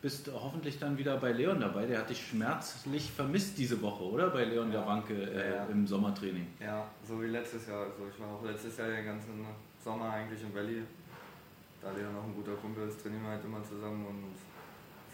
bist 0.00 0.30
hoffentlich 0.32 0.78
dann 0.78 0.96
wieder 0.96 1.16
bei 1.16 1.32
Leon 1.32 1.60
dabei. 1.60 1.86
Der 1.86 1.98
hat 1.98 2.10
dich 2.10 2.24
schmerzlich 2.28 3.10
vermisst 3.10 3.58
diese 3.58 3.80
Woche, 3.82 4.04
oder? 4.04 4.30
Bei 4.30 4.44
Leon 4.44 4.72
Ja. 4.72 4.80
Gawanke 4.82 5.14
äh, 5.14 5.56
Ja. 5.56 5.64
im 5.66 5.86
Sommertraining. 5.86 6.46
Ja, 6.60 6.86
so 7.06 7.20
wie 7.22 7.26
letztes 7.26 7.66
Jahr. 7.66 7.80
Also 7.84 8.06
ich 8.12 8.20
war 8.20 8.28
auch 8.28 8.44
letztes 8.44 8.76
Jahr 8.76 8.88
den 8.88 9.04
ganzen 9.04 9.44
Sommer 9.82 10.10
eigentlich 10.12 10.40
im 10.42 10.54
Valley. 10.54 10.82
Da 11.82 11.90
Leon 11.92 12.14
noch 12.14 12.24
ein 12.24 12.34
guter 12.34 12.54
Kumpel 12.56 12.88
ist, 12.88 13.00
trainieren 13.02 13.22
wir 13.22 13.30
halt 13.30 13.44
immer 13.44 13.62
zusammen 13.62 14.04
und 14.06 14.24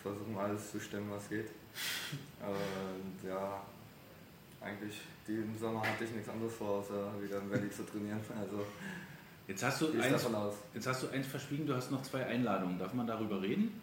versuchen 0.02 0.36
alles 0.36 0.70
zu 0.70 0.80
stemmen, 0.80 1.10
was 1.10 1.28
geht. 1.28 1.48
und 2.40 3.28
ja, 3.28 3.62
eigentlich 4.60 5.00
diesen 5.26 5.58
Sommer 5.58 5.80
hatte 5.82 6.04
ich 6.04 6.10
nichts 6.12 6.28
anderes 6.28 6.54
vor, 6.54 6.80
außer 6.80 7.12
wieder 7.22 7.38
im 7.38 7.50
Valley 7.50 7.70
zu 7.70 7.84
trainieren. 7.84 8.20
Also 8.40 8.64
Jetzt 9.46 9.62
hast, 9.62 9.82
du 9.82 9.88
eins, 10.00 10.26
jetzt 10.72 10.86
hast 10.86 11.02
du 11.02 11.08
eins 11.08 11.26
verschwiegen, 11.26 11.66
du 11.66 11.74
hast 11.74 11.90
noch 11.90 12.00
zwei 12.02 12.24
Einladungen. 12.24 12.78
Darf 12.78 12.94
man 12.94 13.06
darüber 13.06 13.42
reden? 13.42 13.78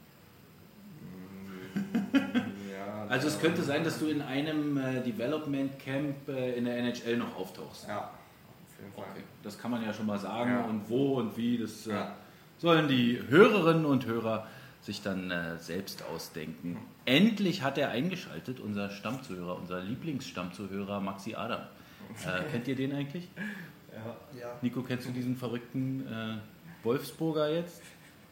Ja, 2.71 3.01
Also 3.12 3.28
es 3.28 3.39
könnte 3.39 3.62
sein, 3.62 3.84
dass 3.84 4.00
du 4.00 4.08
in 4.08 4.21
einem 4.21 4.78
äh, 4.78 5.02
Development 5.02 5.78
Camp 5.80 6.28
äh, 6.30 6.54
in 6.56 6.65
der 6.65 6.78
NHL 6.78 7.17
noch 7.17 7.36
auftauchst. 7.36 7.88
Ja, 7.88 8.00
auf 8.10 8.80
jeden 8.80 8.93
Fall. 8.93 9.06
Okay, 9.12 9.24
das 9.43 9.60
kann 9.60 9.71
man 9.71 9.84
ja 9.84 9.93
schon 9.93 10.06
mal 10.06 10.17
sagen 10.17 10.52
Ja. 10.52 10.62
und 10.65 10.89
wo 10.89 11.15
und 11.19 11.36
wie, 11.38 11.58
das 11.58 11.88
äh, 11.88 11.91
Ja. 11.91 12.15
sollen 12.58 12.88
die 12.88 13.21
Hörerinnen 13.28 13.86
und 13.86 14.06
Hörer 14.06 14.47
sich 14.82 15.02
dann 15.02 15.30
äh, 15.30 15.58
selbst 15.60 16.04
ausdenken. 16.12 16.78
Endlich 17.06 17.62
hat 17.63 17.78
er 17.78 17.89
eingeschaltet, 17.89 18.60
unser 18.60 18.89
Stammzuhörer, 18.89 19.58
unser 19.58 19.82
Lieblingsstammzuhörer 19.82 21.00
Maxi 21.02 21.36
Adam. 21.36 21.62
Äh, 22.26 22.50
kennt 22.52 22.67
ihr 22.67 22.76
den 22.76 22.93
eigentlich? 22.95 23.28
Ja. 23.93 24.39
Ja, 24.39 24.58
Nico, 24.62 24.82
kennst 24.84 25.08
du 25.08 25.12
diesen 25.12 25.36
verrückten 25.36 26.08
äh, 26.08 26.38
Wolfsburger 26.86 27.50
jetzt? 27.52 27.82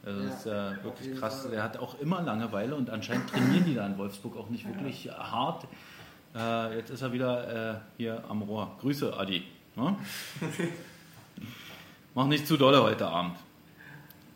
Also 0.06 0.24
das 0.24 0.36
ist 0.38 0.46
Ja, 0.46 0.72
ja 0.72 0.84
wirklich 0.84 1.20
krass. 1.20 1.42
Fall. 1.42 1.52
Der 1.52 1.64
hat 1.64 1.78
auch 1.78 2.00
immer 2.00 2.22
Langeweile 2.22 2.76
und 2.76 2.90
anscheinend 2.90 3.30
trainieren 3.30 3.66
die 3.66 3.76
da 3.76 3.86
in 3.86 3.98
Wolfsburg 3.98 4.38
auch 4.38 4.50
nicht 4.50 4.66
wirklich 4.68 5.10
hart. 5.12 5.66
Äh, 6.36 6.78
jetzt 6.78 6.90
ist 6.90 7.02
er 7.02 7.12
wieder 7.12 7.74
äh, 7.74 7.80
hier 7.98 8.24
am 8.30 8.42
Rohr. 8.44 8.76
Grüße, 8.80 9.16
Adi. 9.18 9.44
Ne? 9.76 9.96
Mach 12.16 12.28
nicht 12.28 12.48
zu 12.48 12.58
dolle 12.58 12.82
heute 12.84 13.08
Abend. 13.08 13.36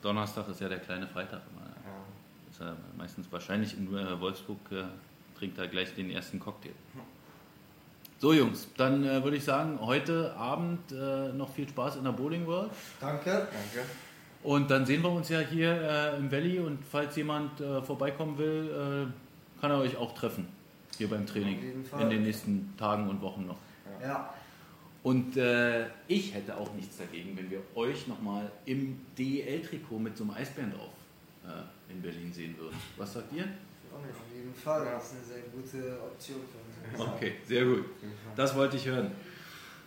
Donnerstag 0.01 0.47
ist 0.49 0.59
ja 0.59 0.69
der 0.69 0.79
kleine 0.79 1.07
Freitag. 1.07 1.41
immer. 1.51 1.65
Ja. 1.65 2.51
Ist 2.51 2.61
er 2.61 2.75
meistens 2.97 3.31
wahrscheinlich 3.31 3.77
in 3.77 3.87
äh, 3.95 4.19
Wolfsburg 4.19 4.59
äh, 4.71 4.83
trinkt 5.37 5.57
er 5.57 5.67
gleich 5.67 5.93
den 5.95 6.09
ersten 6.11 6.39
Cocktail. 6.39 6.73
So 8.19 8.31
Jungs, 8.33 8.67
dann 8.77 9.03
äh, 9.03 9.23
würde 9.23 9.37
ich 9.37 9.43
sagen, 9.43 9.79
heute 9.81 10.33
Abend 10.35 10.91
äh, 10.91 11.33
noch 11.33 11.49
viel 11.49 11.67
Spaß 11.67 11.97
in 11.97 12.05
der 12.05 12.11
Bowling 12.11 12.47
World. 12.47 12.71
danke. 13.01 13.29
Danke. 13.31 13.87
Und 14.43 14.69
dann 14.69 14.85
sehen 14.85 15.01
wir 15.01 15.09
uns 15.09 15.29
ja 15.29 15.39
hier 15.39 15.71
äh, 15.71 16.17
im 16.17 16.31
Valley 16.31 16.59
und 16.59 16.79
falls 16.85 17.15
jemand 17.15 17.61
äh, 17.61 17.81
vorbeikommen 17.81 18.37
will, 18.37 19.09
äh, 19.09 19.61
kann 19.61 19.71
er 19.71 19.77
euch 19.79 19.95
auch 19.95 20.13
treffen. 20.13 20.47
Hier 20.97 21.09
beim 21.09 21.25
Training. 21.25 21.57
Auf 21.57 21.63
jeden 21.63 21.85
Fall. 21.85 22.01
In 22.01 22.09
den 22.09 22.23
nächsten 22.23 22.73
Tagen 22.77 23.07
und 23.07 23.21
Wochen 23.21 23.47
noch. 23.47 23.57
Ja, 24.01 24.33
Und 25.01 25.37
äh, 25.37 25.85
ich 26.07 26.33
hätte 26.33 26.57
auch 26.57 26.73
nichts 26.73 26.97
dagegen, 26.97 27.37
wenn 27.37 27.49
wir 27.49 27.61
euch 27.75 28.07
nochmal 28.07 28.51
im 28.65 28.99
DEL-Trikot 29.17 29.97
mit 29.97 30.17
so 30.17 30.25
einem 30.25 30.33
Eisbären 30.33 30.71
drauf 30.71 30.91
äh, 31.45 31.91
in 31.91 32.01
Berlin 32.01 32.33
sehen 32.33 32.55
würden. 32.57 32.75
Was 32.97 33.13
sagt 33.13 33.33
ihr? 33.33 33.45
auf 33.93 34.35
jeden 34.35 34.53
Fall. 34.53 34.85
Das 34.85 35.05
ist 35.05 35.15
eine 35.15 35.23
sehr 35.23 35.43
gute 35.51 36.01
Option 36.01 36.39
für 36.51 37.01
uns. 37.01 37.09
Okay, 37.15 37.33
sehr 37.45 37.63
gut. 37.65 37.85
Das 38.35 38.55
wollte 38.55 38.75
ich 38.75 38.85
hören. 38.87 39.11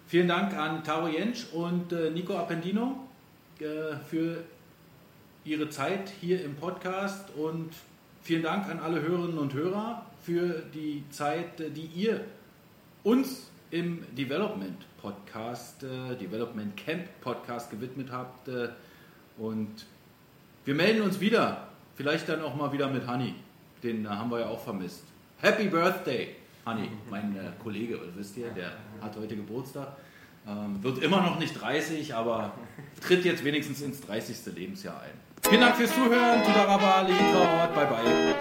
Vielen 0.07 0.29
Dank 0.29 0.55
an 0.55 0.83
Taro 0.85 1.09
Jentsch 1.09 1.47
und 1.53 1.93
äh, 1.93 2.11
Nico 2.11 2.35
Appendino 2.37 3.06
äh, 3.61 3.97
für 4.09 4.43
ihre 5.45 5.71
Zeit 5.71 6.13
hier 6.21 6.45
im 6.45 6.57
Podcast 6.57 7.31
und 7.37 7.71
vielen 8.23 8.43
Dank 8.43 8.69
an 8.69 8.81
alle 8.81 9.01
Hörerinnen 9.01 9.39
und 9.39 9.55
Hörer 9.55 10.05
für 10.23 10.63
die 10.75 11.05
Zeit, 11.11 11.61
äh, 11.61 11.71
die 11.71 11.87
ihr 11.87 12.25
uns 13.03 13.51
im 13.71 14.05
Development 14.15 14.85
Podcast, 15.01 15.85
äh, 15.85 16.17
Development 16.17 16.77
Camp 16.77 17.05
Podcast 17.21 17.71
gewidmet 17.71 18.11
habt. 18.11 18.51
Und 19.39 19.87
wir 20.65 20.75
melden 20.75 21.03
uns 21.03 21.21
wieder. 21.21 21.69
Vielleicht 21.95 22.29
dann 22.29 22.43
auch 22.43 22.55
mal 22.55 22.73
wieder 22.73 22.89
mit 22.89 23.07
Hani. 23.07 23.35
Den 23.83 24.09
haben 24.09 24.31
wir 24.31 24.41
ja 24.41 24.49
auch 24.49 24.61
vermisst. 24.61 25.05
Happy 25.39 25.69
Birthday, 25.69 26.37
Honey, 26.65 26.91
mein 27.11 27.37
Kollege, 27.63 27.99
wisst 28.15 28.37
ihr, 28.37 28.51
der 28.51 28.73
hat 29.01 29.17
heute 29.17 29.37
Geburtstag. 29.37 29.97
Ähm, 30.49 30.83
wird 30.83 30.99
immer 31.03 31.21
noch 31.23 31.39
nicht 31.39 31.61
30, 31.61 32.15
aber 32.15 32.53
tritt 33.01 33.25
jetzt 33.25 33.45
wenigstens 33.45 33.81
ins 33.83 34.01
30. 34.03 34.55
Lebensjahr 34.55 35.01
ein. 35.03 35.11
Vielen 35.49 35.61
Dank 35.61 35.77
fürs 35.77 35.93
Zuhören. 35.93 36.43
Tudaraba, 36.45 37.01
Litraot, 37.03 37.75
bye 37.75 37.87
bye. 37.87 38.35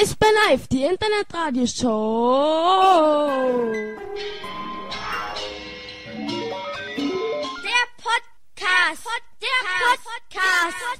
Ich 0.00 0.16
bin 0.16 0.28
live, 0.48 0.68
die 0.68 0.84
Internetradioshow. 0.84 3.72
Der 7.64 7.84
Podcast. 7.96 9.02
Der 9.42 9.58
Podcast. 9.64 10.06
Der 10.30 10.38
Podcast. 10.40 10.76